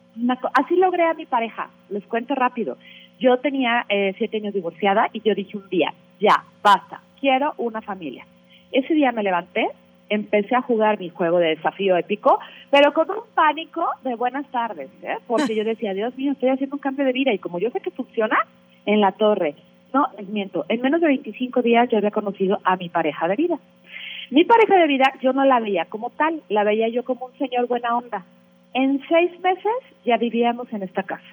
así 0.55 0.77
logré 0.77 1.05
a 1.05 1.15
mi 1.15 1.27
pareja, 1.27 1.69
les 1.91 2.05
cuento 2.07 2.35
rápido. 2.35 2.77
Yo 3.19 3.39
tenía 3.39 3.85
eh, 3.89 4.15
siete 4.19 4.39
años 4.39 4.55
divorciada 4.55 5.09
y 5.13 5.21
yo 5.21 5.35
dije 5.35 5.57
un 5.57 5.69
día, 5.69 5.93
ya, 6.21 6.45
basta, 6.63 7.01
quiero 7.21 7.55
una 7.59 7.83
familia. 7.83 8.27
Ese 8.73 8.95
día 8.95 9.13
me 9.13 9.23
levanté, 9.23 9.69
empecé 10.09 10.55
a 10.55 10.63
jugar 10.63 10.99
mi 10.99 11.09
juego 11.11 11.39
de 11.39 11.49
desafío 11.49 11.97
épico, 11.97 12.39
pero 12.71 12.93
con 12.93 13.11
un 13.11 13.25
pánico 13.35 13.87
de 14.05 14.15
buenas 14.15 14.47
tardes, 14.51 14.91
¿eh? 15.03 15.17
porque 15.27 15.55
yo 15.55 15.65
decía, 15.65 15.95
Dios 15.95 16.17
mío, 16.17 16.33
estoy 16.33 16.51
haciendo 16.51 16.77
un 16.77 16.81
cambio 16.81 17.05
de 17.05 17.13
vida 17.13 17.33
y 17.33 17.39
como 17.39 17.59
yo 17.59 17.71
sé 17.71 17.81
que 17.81 17.91
funciona, 17.91 18.37
en 18.85 19.01
la 19.01 19.13
torre. 19.13 19.55
No, 19.93 20.07
les 20.19 20.29
miento, 20.29 20.65
en 20.69 20.81
menos 20.81 21.01
de 21.01 21.09
25 21.09 21.63
días 21.63 21.89
yo 21.89 21.99
había 21.99 22.11
conocido 22.11 22.59
a 22.65 22.77
mi 22.77 22.89
pareja 22.89 23.29
de 23.29 23.37
vida. 23.37 23.59
Mi 24.31 24.45
pareja 24.45 24.77
de 24.77 24.87
vida 24.87 25.13
yo 25.23 25.33
no 25.33 25.45
la 25.45 25.61
veía 25.61 25.85
como 25.87 26.11
tal, 26.11 26.43
la 26.49 26.65
veía 26.65 26.89
yo 26.89 27.05
como 27.05 27.27
un 27.27 27.39
señor 27.39 27.67
buena 27.67 27.97
onda, 27.97 28.25
en 28.75 29.01
seis 29.09 29.31
meses 29.41 29.73
ya 30.05 30.17
vivíamos 30.17 30.73
en 30.73 30.83
esta 30.83 31.03
casa. 31.03 31.25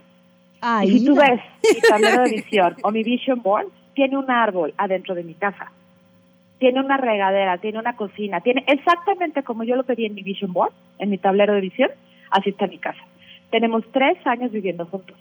y 0.83 0.99
si 0.99 1.05
tú 1.05 1.15
ves 1.15 1.41
mi 1.73 1.81
tablero 1.89 2.23
de 2.23 2.31
visión 2.31 2.75
o 2.83 2.91
mi 2.91 3.03
vision 3.03 3.41
board, 3.41 3.67
tiene 3.93 4.17
un 4.17 4.29
árbol 4.29 4.73
adentro 4.77 5.15
de 5.15 5.23
mi 5.23 5.33
casa. 5.33 5.71
tiene 6.59 6.79
una 6.79 6.97
regadera, 6.97 7.57
tiene 7.57 7.79
una 7.79 7.95
cocina, 7.95 8.39
tiene 8.39 8.63
exactamente 8.67 9.43
como 9.43 9.63
yo 9.65 9.75
lo 9.75 9.83
pedí 9.83 10.05
en 10.05 10.15
mi 10.15 10.23
vision 10.23 10.53
board, 10.53 10.71
en 10.99 11.09
mi 11.09 11.17
tablero 11.17 11.53
de 11.53 11.61
visión, 11.61 11.89
así 12.31 12.51
está 12.51 12.67
mi 12.67 12.77
casa. 12.77 13.03
Tenemos 13.49 13.83
tres 13.91 14.15
años 14.25 14.51
viviendo 14.51 14.85
juntos. 14.85 15.17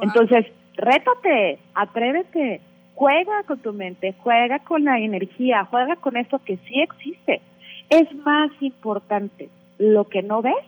Entonces, 0.00 0.46
rétate, 0.76 1.58
atrévete, 1.74 2.60
juega 2.94 3.42
con 3.46 3.58
tu 3.58 3.72
mente, 3.72 4.14
juega 4.22 4.58
con 4.60 4.84
la 4.84 4.98
energía, 4.98 5.66
juega 5.70 5.96
con 5.96 6.16
esto 6.16 6.38
que 6.44 6.58
sí 6.68 6.80
existe. 6.80 7.40
Es 7.88 8.14
más 8.24 8.50
importante 8.60 9.48
lo 9.78 10.08
que 10.08 10.22
no 10.22 10.42
ves 10.42 10.64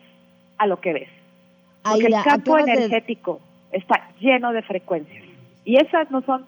a 0.58 0.66
lo 0.66 0.80
que 0.80 0.92
ves. 0.92 1.08
Porque 1.82 2.06
el 2.06 2.14
campo 2.24 2.58
energético 2.58 3.40
está 3.72 4.10
lleno 4.20 4.52
de 4.52 4.62
frecuencias 4.62 5.24
y 5.64 5.76
esas 5.76 6.10
no 6.10 6.22
son 6.22 6.44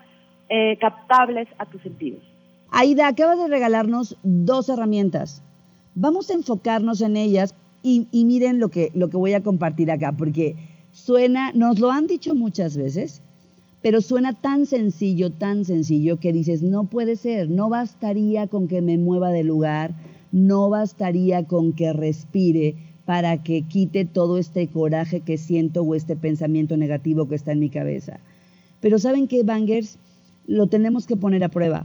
eh, 0.48 0.76
captables 0.78 1.48
a 1.58 1.66
tus 1.66 1.82
sentidos. 1.82 2.22
Aida, 2.70 3.08
acabas 3.08 3.38
de 3.38 3.48
regalarnos 3.48 4.16
dos 4.22 4.68
herramientas. 4.68 5.42
Vamos 5.94 6.30
a 6.30 6.34
enfocarnos 6.34 7.00
en 7.00 7.16
ellas 7.16 7.54
y, 7.82 8.08
y, 8.10 8.24
miren 8.24 8.58
lo 8.58 8.68
que, 8.68 8.90
lo 8.94 9.10
que 9.10 9.16
voy 9.16 9.34
a 9.34 9.42
compartir 9.42 9.90
acá, 9.90 10.12
porque 10.12 10.56
suena, 10.92 11.52
nos 11.52 11.78
lo 11.78 11.90
han 11.90 12.06
dicho 12.06 12.34
muchas 12.34 12.76
veces, 12.76 13.22
pero 13.84 14.00
suena 14.00 14.32
tan 14.32 14.64
sencillo, 14.64 15.30
tan 15.30 15.66
sencillo 15.66 16.18
que 16.18 16.32
dices, 16.32 16.62
no 16.62 16.84
puede 16.84 17.16
ser, 17.16 17.50
no 17.50 17.68
bastaría 17.68 18.46
con 18.46 18.66
que 18.66 18.80
me 18.80 18.96
mueva 18.96 19.30
de 19.30 19.44
lugar, 19.44 19.94
no 20.32 20.70
bastaría 20.70 21.44
con 21.44 21.74
que 21.74 21.92
respire 21.92 22.76
para 23.04 23.42
que 23.42 23.60
quite 23.60 24.06
todo 24.06 24.38
este 24.38 24.68
coraje 24.68 25.20
que 25.20 25.36
siento 25.36 25.82
o 25.82 25.94
este 25.94 26.16
pensamiento 26.16 26.78
negativo 26.78 27.28
que 27.28 27.34
está 27.34 27.52
en 27.52 27.58
mi 27.58 27.68
cabeza. 27.68 28.20
Pero 28.80 28.98
¿saben 28.98 29.28
qué, 29.28 29.42
Bangers? 29.42 29.98
Lo 30.46 30.66
tenemos 30.68 31.06
que 31.06 31.18
poner 31.18 31.44
a 31.44 31.50
prueba, 31.50 31.84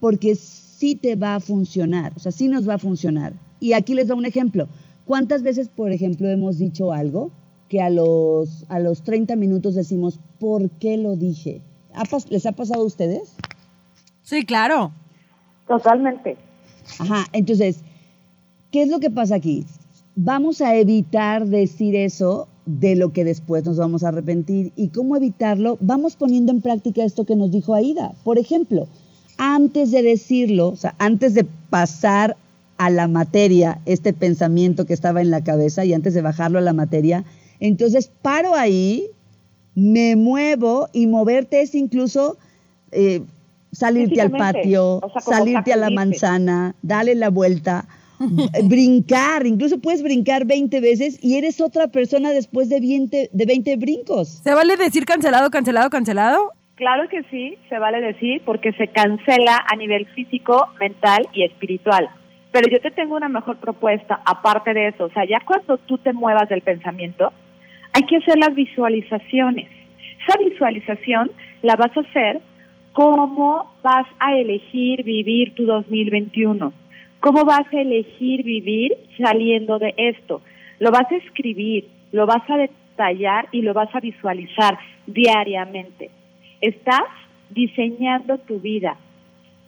porque 0.00 0.34
sí 0.34 0.96
te 0.96 1.14
va 1.14 1.36
a 1.36 1.40
funcionar, 1.40 2.12
o 2.16 2.18
sea, 2.18 2.32
sí 2.32 2.48
nos 2.48 2.68
va 2.68 2.74
a 2.74 2.78
funcionar. 2.78 3.34
Y 3.60 3.74
aquí 3.74 3.94
les 3.94 4.08
doy 4.08 4.18
un 4.18 4.26
ejemplo. 4.26 4.66
¿Cuántas 5.04 5.44
veces, 5.44 5.68
por 5.68 5.92
ejemplo, 5.92 6.28
hemos 6.28 6.58
dicho 6.58 6.92
algo 6.92 7.30
que 7.68 7.80
a 7.80 7.88
los, 7.88 8.64
a 8.68 8.80
los 8.80 9.02
30 9.02 9.36
minutos 9.36 9.76
decimos, 9.76 10.18
¿por 10.38 10.70
qué 10.70 10.96
lo 10.96 11.16
dije? 11.16 11.62
¿Les 12.30 12.46
ha 12.46 12.52
pasado 12.52 12.82
a 12.82 12.86
ustedes? 12.86 13.34
Sí, 14.22 14.44
claro. 14.44 14.92
Totalmente. 15.66 16.36
Ajá, 16.98 17.26
entonces, 17.32 17.80
¿qué 18.70 18.82
es 18.82 18.88
lo 18.88 19.00
que 19.00 19.10
pasa 19.10 19.36
aquí? 19.36 19.64
Vamos 20.14 20.60
a 20.60 20.74
evitar 20.76 21.46
decir 21.46 21.94
eso 21.96 22.48
de 22.66 22.96
lo 22.96 23.12
que 23.12 23.24
después 23.24 23.64
nos 23.64 23.78
vamos 23.78 24.02
a 24.02 24.08
arrepentir. 24.08 24.72
¿Y 24.76 24.88
cómo 24.88 25.16
evitarlo? 25.16 25.78
Vamos 25.80 26.16
poniendo 26.16 26.52
en 26.52 26.60
práctica 26.60 27.04
esto 27.04 27.24
que 27.24 27.36
nos 27.36 27.50
dijo 27.50 27.74
Aida. 27.74 28.12
Por 28.24 28.38
ejemplo, 28.38 28.88
antes 29.38 29.90
de 29.90 30.02
decirlo, 30.02 30.68
o 30.68 30.76
sea, 30.76 30.94
antes 30.98 31.34
de 31.34 31.46
pasar 31.70 32.36
a 32.76 32.90
la 32.90 33.08
materia 33.08 33.80
este 33.86 34.12
pensamiento 34.12 34.84
que 34.84 34.94
estaba 34.94 35.22
en 35.22 35.30
la 35.30 35.42
cabeza 35.42 35.84
y 35.84 35.94
antes 35.94 36.14
de 36.14 36.22
bajarlo 36.22 36.58
a 36.58 36.62
la 36.62 36.72
materia, 36.72 37.24
entonces 37.60 38.10
paro 38.22 38.54
ahí, 38.54 39.06
me 39.76 40.16
muevo 40.16 40.88
y 40.92 41.06
moverte 41.06 41.60
es 41.60 41.74
incluso 41.74 42.38
eh, 42.90 43.20
salirte 43.70 44.20
al 44.22 44.30
patio, 44.30 45.00
salirte 45.20 45.72
a 45.72 45.76
la 45.76 45.90
manzana, 45.90 46.74
darle 46.82 47.14
la 47.14 47.28
vuelta, 47.28 47.86
brincar, 48.64 49.46
incluso 49.46 49.78
puedes 49.78 50.02
brincar 50.02 50.46
20 50.46 50.80
veces 50.80 51.22
y 51.22 51.36
eres 51.36 51.60
otra 51.60 51.88
persona 51.88 52.30
después 52.30 52.70
de 52.70 52.80
20, 52.80 53.30
de 53.30 53.46
20 53.46 53.76
brincos. 53.76 54.40
¿Se 54.42 54.54
vale 54.54 54.76
decir 54.76 55.04
cancelado, 55.04 55.50
cancelado, 55.50 55.90
cancelado? 55.90 56.52
Claro 56.76 57.08
que 57.10 57.22
sí, 57.24 57.56
se 57.68 57.78
vale 57.78 58.00
decir 58.00 58.42
porque 58.46 58.72
se 58.72 58.88
cancela 58.88 59.62
a 59.70 59.76
nivel 59.76 60.06
físico, 60.06 60.68
mental 60.80 61.28
y 61.34 61.44
espiritual. 61.44 62.08
Pero 62.50 62.70
yo 62.70 62.80
te 62.80 62.90
tengo 62.90 63.16
una 63.16 63.28
mejor 63.28 63.58
propuesta 63.58 64.20
aparte 64.24 64.72
de 64.72 64.88
eso. 64.88 65.04
O 65.04 65.10
sea, 65.10 65.24
ya 65.26 65.40
cuando 65.44 65.76
tú 65.78 65.98
te 65.98 66.14
muevas 66.14 66.48
del 66.48 66.62
pensamiento, 66.62 67.32
hay 67.96 68.02
que 68.02 68.16
hacer 68.16 68.36
las 68.36 68.54
visualizaciones. 68.54 69.68
Esa 70.20 70.38
visualización 70.38 71.30
la 71.62 71.76
vas 71.76 71.96
a 71.96 72.00
hacer 72.00 72.42
cómo 72.92 73.72
vas 73.82 74.06
a 74.18 74.36
elegir 74.36 75.02
vivir 75.02 75.54
tu 75.54 75.64
2021. 75.64 76.74
¿Cómo 77.20 77.44
vas 77.46 77.66
a 77.72 77.80
elegir 77.80 78.42
vivir 78.42 78.92
saliendo 79.16 79.78
de 79.78 79.94
esto? 79.96 80.42
Lo 80.78 80.90
vas 80.90 81.10
a 81.10 81.16
escribir, 81.16 81.88
lo 82.12 82.26
vas 82.26 82.42
a 82.50 82.58
detallar 82.58 83.48
y 83.50 83.62
lo 83.62 83.72
vas 83.72 83.88
a 83.94 84.00
visualizar 84.00 84.78
diariamente. 85.06 86.10
Estás 86.60 87.08
diseñando 87.48 88.36
tu 88.36 88.60
vida 88.60 88.98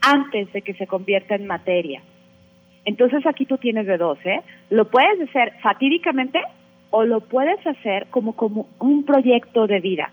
antes 0.03 0.53
de 0.53 0.61
que 0.61 0.75
se 0.75 0.87
convierta 0.87 1.35
en 1.35 1.47
materia. 1.47 2.03
Entonces 2.85 3.25
aquí 3.27 3.47
tú 3.47 3.57
tienes 3.57 3.87
de 3.87 3.97
dos, 3.97 4.19
¿eh? 4.27 4.43
Lo 4.69 4.91
puedes 4.91 5.19
hacer 5.31 5.55
fatídicamente 5.63 6.41
o 6.91 7.05
lo 7.05 7.21
puedes 7.21 7.65
hacer 7.67 8.07
como, 8.11 8.35
como 8.35 8.67
un 8.79 9.05
proyecto 9.05 9.67
de 9.67 9.81
vida. 9.81 10.11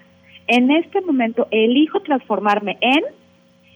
En 0.48 0.72
este 0.72 1.02
momento 1.02 1.48
elijo 1.52 2.02
transformarme 2.02 2.78
en 2.82 3.02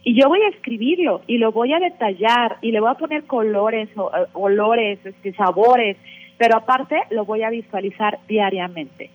y 0.03 0.19
yo 0.19 0.29
voy 0.29 0.41
a 0.41 0.49
escribirlo 0.49 1.21
y 1.27 1.37
lo 1.37 1.51
voy 1.51 1.73
a 1.73 1.79
detallar 1.79 2.57
y 2.61 2.71
le 2.71 2.79
voy 2.79 2.89
a 2.89 2.95
poner 2.95 3.25
colores, 3.25 3.89
o, 3.95 4.09
eh, 4.15 4.25
olores, 4.33 4.99
este, 5.03 5.33
sabores, 5.33 5.97
pero 6.37 6.57
aparte 6.57 6.95
lo 7.09 7.25
voy 7.25 7.43
a 7.43 7.49
visualizar 7.49 8.19
diariamente 8.27 9.09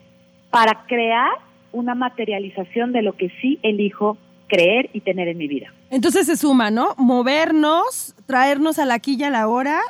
para 0.50 0.84
crear 0.86 1.32
una 1.72 1.94
materialización 1.94 2.92
de 2.92 3.02
lo 3.02 3.14
que 3.14 3.30
sí 3.40 3.58
elijo 3.62 4.18
creer 4.46 4.90
y 4.92 5.00
tener 5.00 5.28
en 5.28 5.38
mi 5.38 5.48
vida. 5.48 5.72
Entonces 5.90 6.26
se 6.26 6.36
suma, 6.36 6.70
¿no? 6.70 6.94
Movernos, 6.96 8.14
traernos 8.26 8.78
a 8.78 8.84
la 8.84 8.98
quilla 8.98 9.28
a 9.28 9.30
la 9.30 9.48
hora 9.48 9.80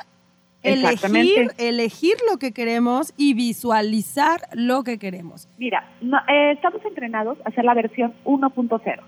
Elegir, 0.65 1.51
elegir 1.57 2.15
lo 2.29 2.37
que 2.37 2.51
queremos 2.51 3.13
y 3.17 3.33
visualizar 3.33 4.41
lo 4.53 4.83
que 4.83 4.97
queremos. 4.97 5.47
Mira, 5.57 5.87
eh, 6.01 6.51
estamos 6.51 6.83
entrenados 6.85 7.37
a 7.45 7.49
hacer 7.49 7.65
la 7.65 7.73
versión 7.73 8.13
1.0 8.23 8.99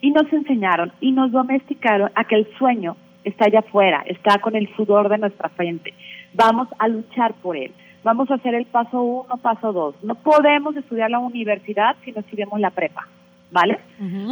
y 0.00 0.10
nos 0.10 0.32
enseñaron 0.32 0.92
y 1.00 1.12
nos 1.12 1.32
domesticaron 1.32 2.10
a 2.14 2.24
que 2.24 2.36
el 2.36 2.48
sueño 2.58 2.96
está 3.24 3.46
allá 3.46 3.60
afuera, 3.60 4.04
está 4.06 4.38
con 4.38 4.54
el 4.54 4.68
sudor 4.76 5.08
de 5.08 5.18
nuestra 5.18 5.48
frente. 5.50 5.94
Vamos 6.34 6.68
a 6.78 6.88
luchar 6.88 7.34
por 7.34 7.56
él. 7.56 7.72
Vamos 8.02 8.30
a 8.30 8.34
hacer 8.34 8.54
el 8.54 8.66
paso 8.66 9.00
1, 9.00 9.36
paso 9.38 9.72
2. 9.72 10.04
No 10.04 10.14
podemos 10.16 10.76
estudiar 10.76 11.10
la 11.10 11.20
universidad 11.20 11.96
si 12.04 12.12
no 12.12 12.20
estudiamos 12.20 12.60
la 12.60 12.70
prepa, 12.70 13.08
¿vale? 13.50 13.78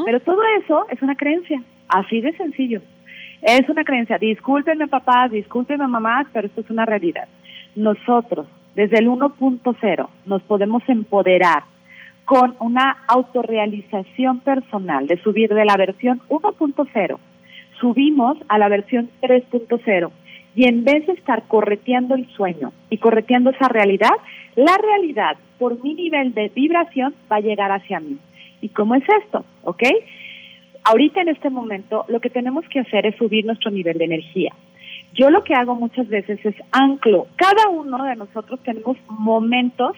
Pero 0.05 0.21
todo 0.21 0.43
eso 0.63 0.85
es 0.91 1.01
una 1.01 1.17
creencia, 1.17 1.63
así 1.89 2.21
de 2.21 2.37
sencillo. 2.37 2.83
Es 3.43 3.69
una 3.69 3.83
creencia. 3.83 4.19
Discúlpenme 4.19 4.87
papás, 4.87 5.33
discúlpenme 5.33 5.89
mamás, 5.89 6.29
pero 6.33 6.47
esto 6.47 6.61
es 6.61 6.71
una 6.71 6.87
realidad. 6.87 7.27
Nosotros, 7.75 8.47
desde 8.77 8.99
el 8.99 9.09
1.0, 9.09 10.09
nos 10.27 10.43
podemos 10.43 10.83
empoderar 10.89 11.65
con 12.25 12.55
una 12.61 12.99
autorrealización 13.09 14.41
personal 14.41 15.09
de 15.09 15.21
subir 15.23 15.53
de 15.53 15.65
la 15.65 15.77
versión 15.77 16.21
1.0. 16.29 17.19
Subimos 17.81 18.39
a 18.47 18.59
la 18.59 18.69
versión 18.69 19.11
3.0 19.21 20.11
y 20.55 20.69
en 20.69 20.85
vez 20.85 21.05
de 21.07 21.15
estar 21.15 21.43
correteando 21.49 22.15
el 22.15 22.29
sueño 22.37 22.73
y 22.91 22.99
correteando 22.99 23.51
esa 23.51 23.69
realidad, 23.69 24.13
la 24.55 24.79
realidad 24.79 25.37
por 25.59 25.83
mi 25.83 25.95
nivel 25.95 26.33
de 26.33 26.49
vibración 26.55 27.15
va 27.31 27.37
a 27.37 27.41
llegar 27.41 27.73
hacia 27.73 27.99
mí. 27.99 28.19
¿Y 28.61 28.69
cómo 28.69 28.95
es 28.95 29.05
esto? 29.25 29.45
¿Ok? 29.65 29.83
Ahorita 30.85 31.21
en 31.21 31.29
este 31.29 31.51
momento 31.51 32.05
lo 32.09 32.21
que 32.21 32.31
tenemos 32.31 32.65
que 32.69 32.81
hacer 32.81 33.07
es 33.07 33.17
subir 33.17 33.45
nuestro 33.45 33.71
nivel 33.71 33.99
de 33.99 34.05
energía. 34.05 34.53
Yo 35.15 35.31
lo 35.31 35.45
que 35.45 35.55
hago 35.55 35.75
muchas 35.75 36.09
veces 36.09 36.45
es 36.45 36.55
anclo. 36.71 37.27
Cada 37.37 37.69
uno 37.69 38.03
de 38.05 38.17
nosotros 38.17 38.61
tenemos 38.63 38.97
momentos 39.09 39.97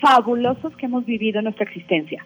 fabulosos 0.00 0.76
que 0.76 0.86
hemos 0.86 1.04
vivido 1.06 1.38
en 1.38 1.44
nuestra 1.44 1.64
existencia. 1.64 2.24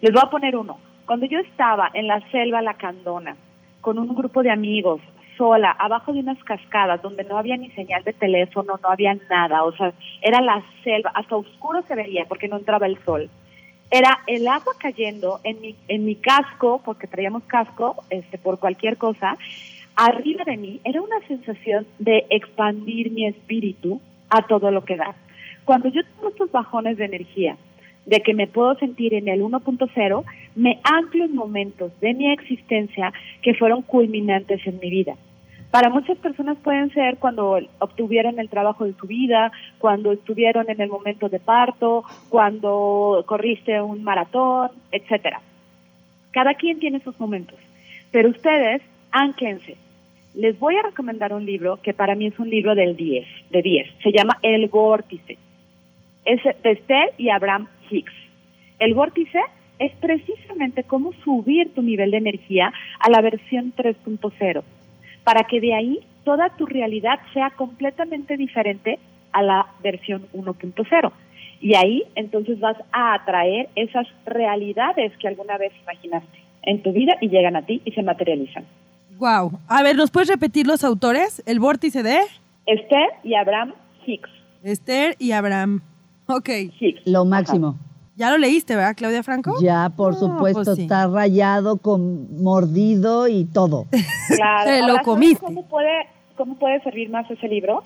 Les 0.00 0.12
voy 0.12 0.22
a 0.24 0.30
poner 0.30 0.56
uno. 0.56 0.78
Cuando 1.06 1.26
yo 1.26 1.38
estaba 1.38 1.90
en 1.94 2.06
la 2.06 2.20
selva 2.30 2.62
lacandona, 2.62 3.36
con 3.80 3.98
un 3.98 4.14
grupo 4.14 4.42
de 4.42 4.50
amigos, 4.50 5.00
sola, 5.36 5.70
abajo 5.70 6.12
de 6.12 6.20
unas 6.20 6.42
cascadas, 6.42 7.00
donde 7.00 7.24
no 7.24 7.38
había 7.38 7.56
ni 7.56 7.70
señal 7.70 8.02
de 8.02 8.12
teléfono, 8.12 8.78
no 8.82 8.90
había 8.90 9.16
nada, 9.30 9.62
o 9.62 9.72
sea, 9.72 9.92
era 10.20 10.40
la 10.40 10.62
selva, 10.82 11.12
hasta 11.14 11.36
oscuro 11.36 11.82
se 11.82 11.94
veía 11.94 12.24
porque 12.28 12.48
no 12.48 12.56
entraba 12.56 12.86
el 12.86 12.98
sol 13.04 13.30
era 13.90 14.20
el 14.26 14.46
agua 14.48 14.74
cayendo 14.78 15.40
en 15.44 15.60
mi, 15.60 15.76
en 15.88 16.04
mi 16.04 16.14
casco, 16.16 16.82
porque 16.84 17.06
traíamos 17.06 17.44
casco 17.44 18.04
este, 18.10 18.38
por 18.38 18.58
cualquier 18.58 18.96
cosa, 18.96 19.36
arriba 19.96 20.44
de 20.44 20.56
mí, 20.56 20.80
era 20.84 21.00
una 21.02 21.20
sensación 21.26 21.86
de 21.98 22.26
expandir 22.30 23.10
mi 23.10 23.26
espíritu 23.26 24.00
a 24.30 24.46
todo 24.46 24.70
lo 24.70 24.84
que 24.84 24.96
da. 24.96 25.14
Cuando 25.64 25.88
yo 25.88 26.02
tengo 26.04 26.28
estos 26.28 26.50
bajones 26.52 26.96
de 26.98 27.04
energía, 27.04 27.56
de 28.06 28.20
que 28.20 28.32
me 28.32 28.46
puedo 28.46 28.74
sentir 28.76 29.12
en 29.12 29.28
el 29.28 29.42
1.0, 29.42 30.24
me 30.56 30.80
anclo 30.82 31.24
en 31.24 31.34
momentos 31.34 31.92
de 32.00 32.14
mi 32.14 32.32
existencia 32.32 33.12
que 33.42 33.54
fueron 33.54 33.82
culminantes 33.82 34.66
en 34.66 34.78
mi 34.78 34.88
vida. 34.88 35.14
Para 35.70 35.90
muchas 35.90 36.16
personas 36.18 36.56
pueden 36.58 36.90
ser 36.94 37.18
cuando 37.18 37.58
obtuvieron 37.78 38.38
el 38.38 38.48
trabajo 38.48 38.86
de 38.86 38.94
su 38.94 39.06
vida, 39.06 39.52
cuando 39.78 40.12
estuvieron 40.12 40.70
en 40.70 40.80
el 40.80 40.88
momento 40.88 41.28
de 41.28 41.40
parto, 41.40 42.04
cuando 42.30 43.22
corriste 43.26 43.80
un 43.82 44.02
maratón, 44.02 44.70
etcétera. 44.90 45.42
Cada 46.30 46.54
quien 46.54 46.78
tiene 46.78 47.00
sus 47.00 47.20
momentos, 47.20 47.58
pero 48.10 48.30
ustedes 48.30 48.80
ánquense. 49.10 49.76
les 50.34 50.58
voy 50.58 50.76
a 50.76 50.82
recomendar 50.82 51.34
un 51.34 51.44
libro 51.44 51.78
que 51.82 51.92
para 51.92 52.14
mí 52.14 52.26
es 52.26 52.38
un 52.38 52.48
libro 52.48 52.74
del 52.74 52.96
10, 52.96 53.26
de 53.50 53.62
10. 53.62 53.88
Se 54.02 54.12
llama 54.12 54.38
El 54.42 54.68
Vórtice. 54.68 55.36
Es 56.24 56.42
de 56.44 56.70
Esther 56.70 57.12
y 57.18 57.28
Abraham 57.28 57.66
Hicks. 57.90 58.12
El 58.78 58.94
Vórtice 58.94 59.40
es 59.78 59.92
precisamente 59.96 60.84
cómo 60.84 61.12
subir 61.24 61.74
tu 61.74 61.82
nivel 61.82 62.10
de 62.10 62.18
energía 62.18 62.72
a 63.00 63.10
la 63.10 63.20
versión 63.20 63.72
3.0 63.76 64.62
para 65.24 65.44
que 65.44 65.60
de 65.60 65.74
ahí 65.74 66.00
toda 66.24 66.50
tu 66.56 66.66
realidad 66.66 67.18
sea 67.32 67.50
completamente 67.50 68.36
diferente 68.36 68.98
a 69.32 69.42
la 69.42 69.66
versión 69.82 70.26
1.0. 70.32 71.12
Y 71.60 71.74
ahí 71.74 72.04
entonces 72.14 72.60
vas 72.60 72.76
a 72.92 73.14
atraer 73.14 73.68
esas 73.74 74.06
realidades 74.26 75.16
que 75.18 75.28
alguna 75.28 75.58
vez 75.58 75.72
imaginaste 75.82 76.38
en 76.62 76.82
tu 76.82 76.92
vida 76.92 77.16
y 77.20 77.28
llegan 77.28 77.56
a 77.56 77.62
ti 77.62 77.82
y 77.84 77.92
se 77.92 78.02
materializan. 78.02 78.64
Wow. 79.18 79.58
A 79.68 79.82
ver, 79.82 79.96
¿nos 79.96 80.10
puedes 80.10 80.28
repetir 80.28 80.66
los 80.66 80.84
autores? 80.84 81.42
El 81.46 81.58
vórtice 81.58 82.02
de 82.02 82.18
Esther 82.66 83.08
y 83.24 83.34
Abraham 83.34 83.74
Hicks. 84.06 84.30
Esther 84.62 85.16
y 85.18 85.32
Abraham. 85.32 85.82
Ok. 86.26 86.48
Hicks. 86.78 87.02
Lo 87.06 87.24
máximo. 87.24 87.76
Ya 88.18 88.30
lo 88.32 88.38
leíste, 88.38 88.74
¿verdad, 88.74 88.94
Claudia 88.96 89.22
Franco? 89.22 89.54
Ya, 89.62 89.90
por 89.96 90.14
No, 90.14 90.18
supuesto, 90.18 90.64
pues 90.64 90.76
sí. 90.76 90.82
está 90.82 91.06
rayado, 91.06 91.76
con 91.76 92.42
mordido 92.42 93.28
y 93.28 93.44
todo. 93.44 93.86
Claro. 94.36 94.64
Te 94.70 94.78
lo 94.78 94.82
Ahora, 94.82 94.92
¿sabes 94.94 95.04
comiste. 95.04 95.44
¿Cómo 95.46 95.68
puede, 95.68 96.08
cómo 96.36 96.58
puede 96.58 96.82
servir 96.82 97.10
más 97.10 97.30
ese 97.30 97.46
libro? 97.48 97.84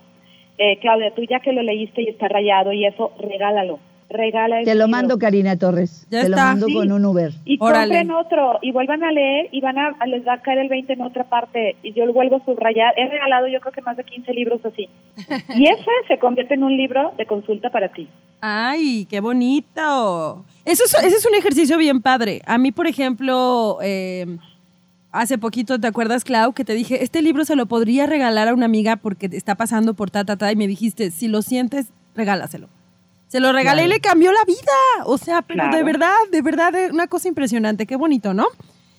Eh, 0.57 0.79
Claudia, 0.81 1.13
tú 1.15 1.21
ya 1.29 1.39
que 1.39 1.51
lo 1.53 1.61
leíste 1.61 2.01
y 2.01 2.07
está 2.09 2.27
rayado 2.27 2.73
y 2.73 2.83
eso, 2.85 3.11
regálalo. 3.19 3.79
Regala 4.13 4.61
ese 4.61 4.69
Te 4.71 4.75
lo 4.75 4.85
libro. 4.85 4.97
mando, 4.97 5.17
Karina 5.19 5.57
Torres. 5.57 6.05
Ya 6.09 6.21
Te 6.21 6.29
lo 6.29 6.35
está. 6.35 6.45
mando 6.45 6.67
Sí. 6.67 6.73
con 6.75 6.91
un 6.91 7.03
Uber. 7.03 7.33
Y 7.45 7.57
Órale. 7.59 7.95
compren 7.97 8.11
otro 8.11 8.59
y 8.61 8.71
vuelvan 8.71 9.03
a 9.03 9.11
leer 9.11 9.49
y 9.51 9.59
van 9.59 9.77
a, 9.77 9.95
les 10.05 10.25
va 10.25 10.33
a 10.35 10.41
caer 10.41 10.59
el 10.59 10.69
20 10.69 10.93
en 10.93 11.01
otra 11.01 11.23
parte 11.25 11.75
y 11.83 11.93
yo 11.93 12.05
lo 12.05 12.13
vuelvo 12.13 12.37
a 12.37 12.45
subrayar. 12.45 12.93
He 12.95 13.09
regalado 13.09 13.47
yo 13.47 13.59
creo 13.59 13.73
que 13.73 13.81
más 13.81 13.97
de 13.97 14.03
15 14.03 14.31
libros 14.33 14.61
así. 14.65 14.87
Y 15.57 15.65
ese 15.67 15.89
se 16.07 16.17
convierte 16.19 16.53
en 16.53 16.63
un 16.63 16.77
libro 16.77 17.13
de 17.17 17.25
consulta 17.25 17.69
para 17.71 17.89
ti. 17.89 18.07
Ay, 18.39 19.07
qué 19.09 19.19
bonito. 19.19 20.45
Eso 20.65 20.83
es, 20.85 20.93
ese 20.93 21.15
es 21.17 21.25
un 21.25 21.35
ejercicio 21.35 21.77
bien 21.77 22.01
padre. 22.01 22.41
A 22.45 22.57
mí, 22.57 22.71
por 22.71 22.87
ejemplo, 22.87 23.79
eh, 23.81 24.37
hace 25.11 25.37
poquito, 25.37 25.79
¿te 25.79 25.87
acuerdas, 25.87 26.23
Clau? 26.23 26.53
Que 26.53 26.65
te 26.65 26.73
dije, 26.73 27.03
este 27.03 27.21
libro 27.21 27.45
se 27.45 27.55
lo 27.55 27.65
podría 27.67 28.05
regalar 28.05 28.47
a 28.49 28.53
una 28.53 28.65
amiga 28.65 28.97
porque 28.97 29.27
está 29.31 29.55
pasando 29.55 29.93
por 29.93 30.11
ta, 30.11 30.23
ta, 30.25 30.35
ta. 30.37 30.51
Y 30.51 30.55
me 30.55 30.67
dijiste, 30.67 31.11
si 31.11 31.27
lo 31.27 31.41
sientes, 31.41 31.87
regálaselo. 32.15 32.67
Se 33.33 33.39
lo 33.39 33.51
regalé 33.51 33.85
y 33.85 33.87
le 33.87 33.99
cambió 33.99 34.31
la 34.31 34.45
vida. 34.45 35.05
O 35.05 35.17
sea, 35.17 35.41
pero 35.41 35.67
de 35.69 35.81
verdad, 35.81 36.13
de 36.31 36.43
verdad, 36.43 36.71
una 36.91 37.07
cosa 37.07 37.27
impresionante. 37.27 37.87
Qué 37.87 37.95
bonito, 37.95 38.35
¿no? 38.35 38.45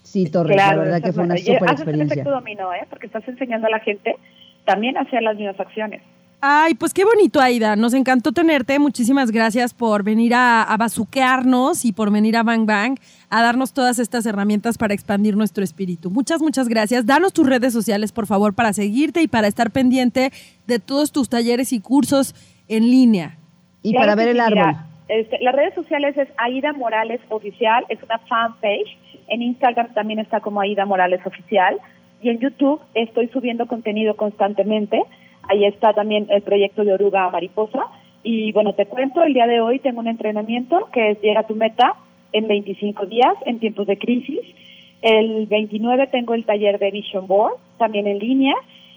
Sí, 0.02 0.28
Torres, 0.28 0.56
la 0.56 0.74
verdad 0.74 1.00
que 1.00 1.12
fue 1.12 1.22
una 1.22 1.36
super 1.36 1.52
Haces 1.54 1.86
el 1.86 2.00
efecto 2.00 2.00
experiencia. 2.00 2.24
dominó, 2.24 2.74
¿eh? 2.74 2.84
Porque 2.90 3.06
estás 3.06 3.22
enseñando 3.28 3.68
a 3.68 3.70
la 3.70 3.78
gente 3.78 4.16
también 4.64 4.96
a 4.96 5.02
hacer 5.02 5.22
las 5.22 5.36
mismas 5.36 5.60
acciones. 5.60 6.02
Ay, 6.40 6.74
pues 6.74 6.92
qué 6.92 7.04
bonito, 7.04 7.40
Aida. 7.40 7.76
Nos 7.76 7.94
encantó 7.94 8.32
tenerte. 8.32 8.80
Muchísimas 8.80 9.30
gracias 9.30 9.72
por 9.72 10.02
venir 10.02 10.34
a, 10.34 10.64
a 10.64 10.76
bazuquearnos 10.78 11.84
y 11.84 11.92
por 11.92 12.10
venir 12.10 12.36
a 12.36 12.42
Bang 12.42 12.66
Bang 12.66 12.98
a 13.30 13.40
darnos 13.40 13.72
todas 13.72 14.00
estas 14.00 14.26
herramientas 14.26 14.78
para 14.78 14.94
expandir 14.94 15.36
nuestro 15.36 15.62
espíritu. 15.62 16.10
Muchas, 16.10 16.40
muchas 16.42 16.66
gracias. 16.66 17.06
Danos 17.06 17.32
tus 17.32 17.46
redes 17.46 17.72
sociales, 17.72 18.10
por 18.10 18.26
favor, 18.26 18.52
para 18.52 18.72
seguirte 18.72 19.22
y 19.22 19.28
para 19.28 19.46
estar 19.46 19.70
pendiente 19.70 20.32
de 20.66 20.80
todos 20.80 21.12
tus 21.12 21.28
talleres 21.28 21.72
y 21.72 21.78
cursos 21.78 22.34
en 22.66 22.90
línea. 22.90 23.38
Y 23.84 23.92
Claro 23.92 24.06
para 24.06 24.14
ver 24.16 24.28
el 24.28 24.40
árbol. 24.40 24.56
mira, 24.56 24.86
este, 25.08 25.38
las 25.40 25.54
redes 25.54 25.74
sociales 25.74 26.16
es 26.16 26.28
Aida 26.38 26.72
Morales 26.72 27.20
Oficial, 27.28 27.84
es 27.90 28.02
una 28.02 28.18
fanpage. 28.18 28.96
En 29.28 29.42
Instagram 29.42 29.92
también 29.92 30.18
está 30.18 30.40
como 30.40 30.60
Aida 30.60 30.86
Morales 30.86 31.20
Oficial. 31.26 31.78
Y 32.22 32.30
en 32.30 32.40
YouTube 32.40 32.80
estoy 32.94 33.28
subiendo 33.28 33.66
contenido 33.66 34.16
constantemente. 34.16 35.02
Ahí 35.50 35.66
está 35.66 35.92
también 35.92 36.26
el 36.30 36.40
proyecto 36.40 36.82
de 36.82 36.94
Oruga 36.94 37.28
Mariposa. 37.28 37.84
Y 38.22 38.52
bueno, 38.52 38.72
te 38.72 38.86
cuento, 38.86 39.22
el 39.22 39.34
día 39.34 39.46
de 39.46 39.60
hoy 39.60 39.78
tengo 39.80 40.00
un 40.00 40.08
entrenamiento 40.08 40.88
que 40.90 41.10
es 41.10 41.20
Llega 41.20 41.40
a 41.40 41.46
tu 41.46 41.54
meta 41.54 41.94
en 42.32 42.48
25 42.48 43.04
días 43.04 43.34
en 43.44 43.60
tiempos 43.60 43.86
de 43.86 43.98
crisis. 43.98 44.40
El 45.02 45.46
29 45.46 46.06
tengo 46.06 46.32
el 46.32 46.46
taller 46.46 46.78
de 46.78 46.90
Vision 46.90 47.26
Board, 47.26 47.56
también 47.76 48.06
en 48.06 48.18
línea. 48.18 48.54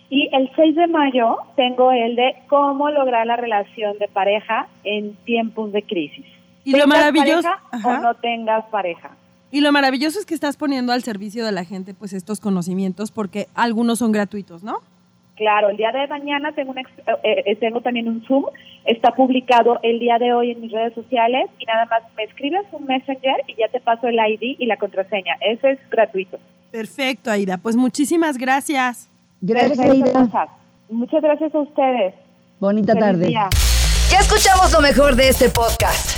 Y 0.10 0.30
el 0.34 0.50
6 0.56 0.76
de 0.76 0.88
mayo 0.88 1.38
tengo 1.56 1.92
el 1.92 2.16
de 2.16 2.36
cómo 2.48 2.90
lograr 2.90 3.28
la 3.28 3.36
relación 3.36 3.98
de 3.98 4.08
pareja 4.08 4.68
en 4.84 5.16
tiempos 5.26 5.74
de 5.74 5.84
crisis. 5.84 6.26
Y 6.64 6.72
lo 6.72 6.88
maravilloso, 6.88 7.50
o 7.84 7.98
no 7.98 8.14
tengas 8.16 8.66
pareja. 8.66 9.12
y 9.52 9.62
lo 9.62 9.72
maravilloso 9.72 10.20
es 10.20 10.26
que 10.26 10.34
estás 10.34 10.58
poniendo 10.58 10.92
al 10.92 11.04
servicio 11.04 11.46
de 11.46 11.52
la 11.52 11.64
gente 11.64 11.94
pues 11.94 12.14
estos 12.14 12.40
conocimientos 12.40 13.12
porque 13.12 13.48
algunos 13.56 14.00
son 14.00 14.12
gratuitos, 14.12 14.64
¿no? 14.64 14.82
Claro, 15.38 15.70
el 15.70 15.78
día 15.78 15.92
de 15.92 16.08
mañana 16.08 16.52
tengo, 16.54 16.72
un 16.72 16.80
eh, 16.80 16.84
eh, 17.24 17.56
tengo 17.58 17.82
también 17.82 18.08
un 18.08 18.24
Zoom, 18.26 18.46
está 18.86 19.12
publicado 19.12 19.80
el 19.84 20.00
día 20.00 20.18
de 20.18 20.34
hoy 20.34 20.52
en 20.52 20.62
mis 20.62 20.72
redes 20.72 20.94
sociales 20.96 21.48
y 21.60 21.66
nada 21.66 21.86
más 21.86 22.02
me 22.18 22.24
escribes 22.24 22.66
un 22.72 22.86
Messenger 22.86 23.44
y 23.46 23.54
ya 23.56 23.68
te 23.68 23.80
paso 23.80 24.08
el 24.08 24.16
ID 24.16 24.56
y 24.58 24.66
la 24.66 24.78
contraseña. 24.78 25.36
Eso 25.42 25.68
es 25.68 25.78
gratuito. 25.92 26.40
Perfecto, 26.72 27.30
Aida. 27.30 27.60
Pues 27.60 27.76
muchísimas 27.76 28.40
gracias. 28.40 29.12
Gracias, 29.42 29.80
Aida. 29.80 30.48
Muchas 30.90 31.22
gracias 31.22 31.54
a 31.54 31.60
ustedes. 31.60 32.16
Bonita 32.60 32.94
Feliz 32.94 33.06
tarde. 33.06 33.28
día. 33.28 33.50
Ya 34.10 34.20
escuchamos 34.20 34.72
lo 34.72 34.82
mejor 34.82 35.16
de 35.16 35.30
este 35.30 35.50
podcast. 35.50 36.17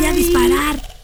voy 0.00 0.08
a 0.08 0.12
disparar. 0.14 0.99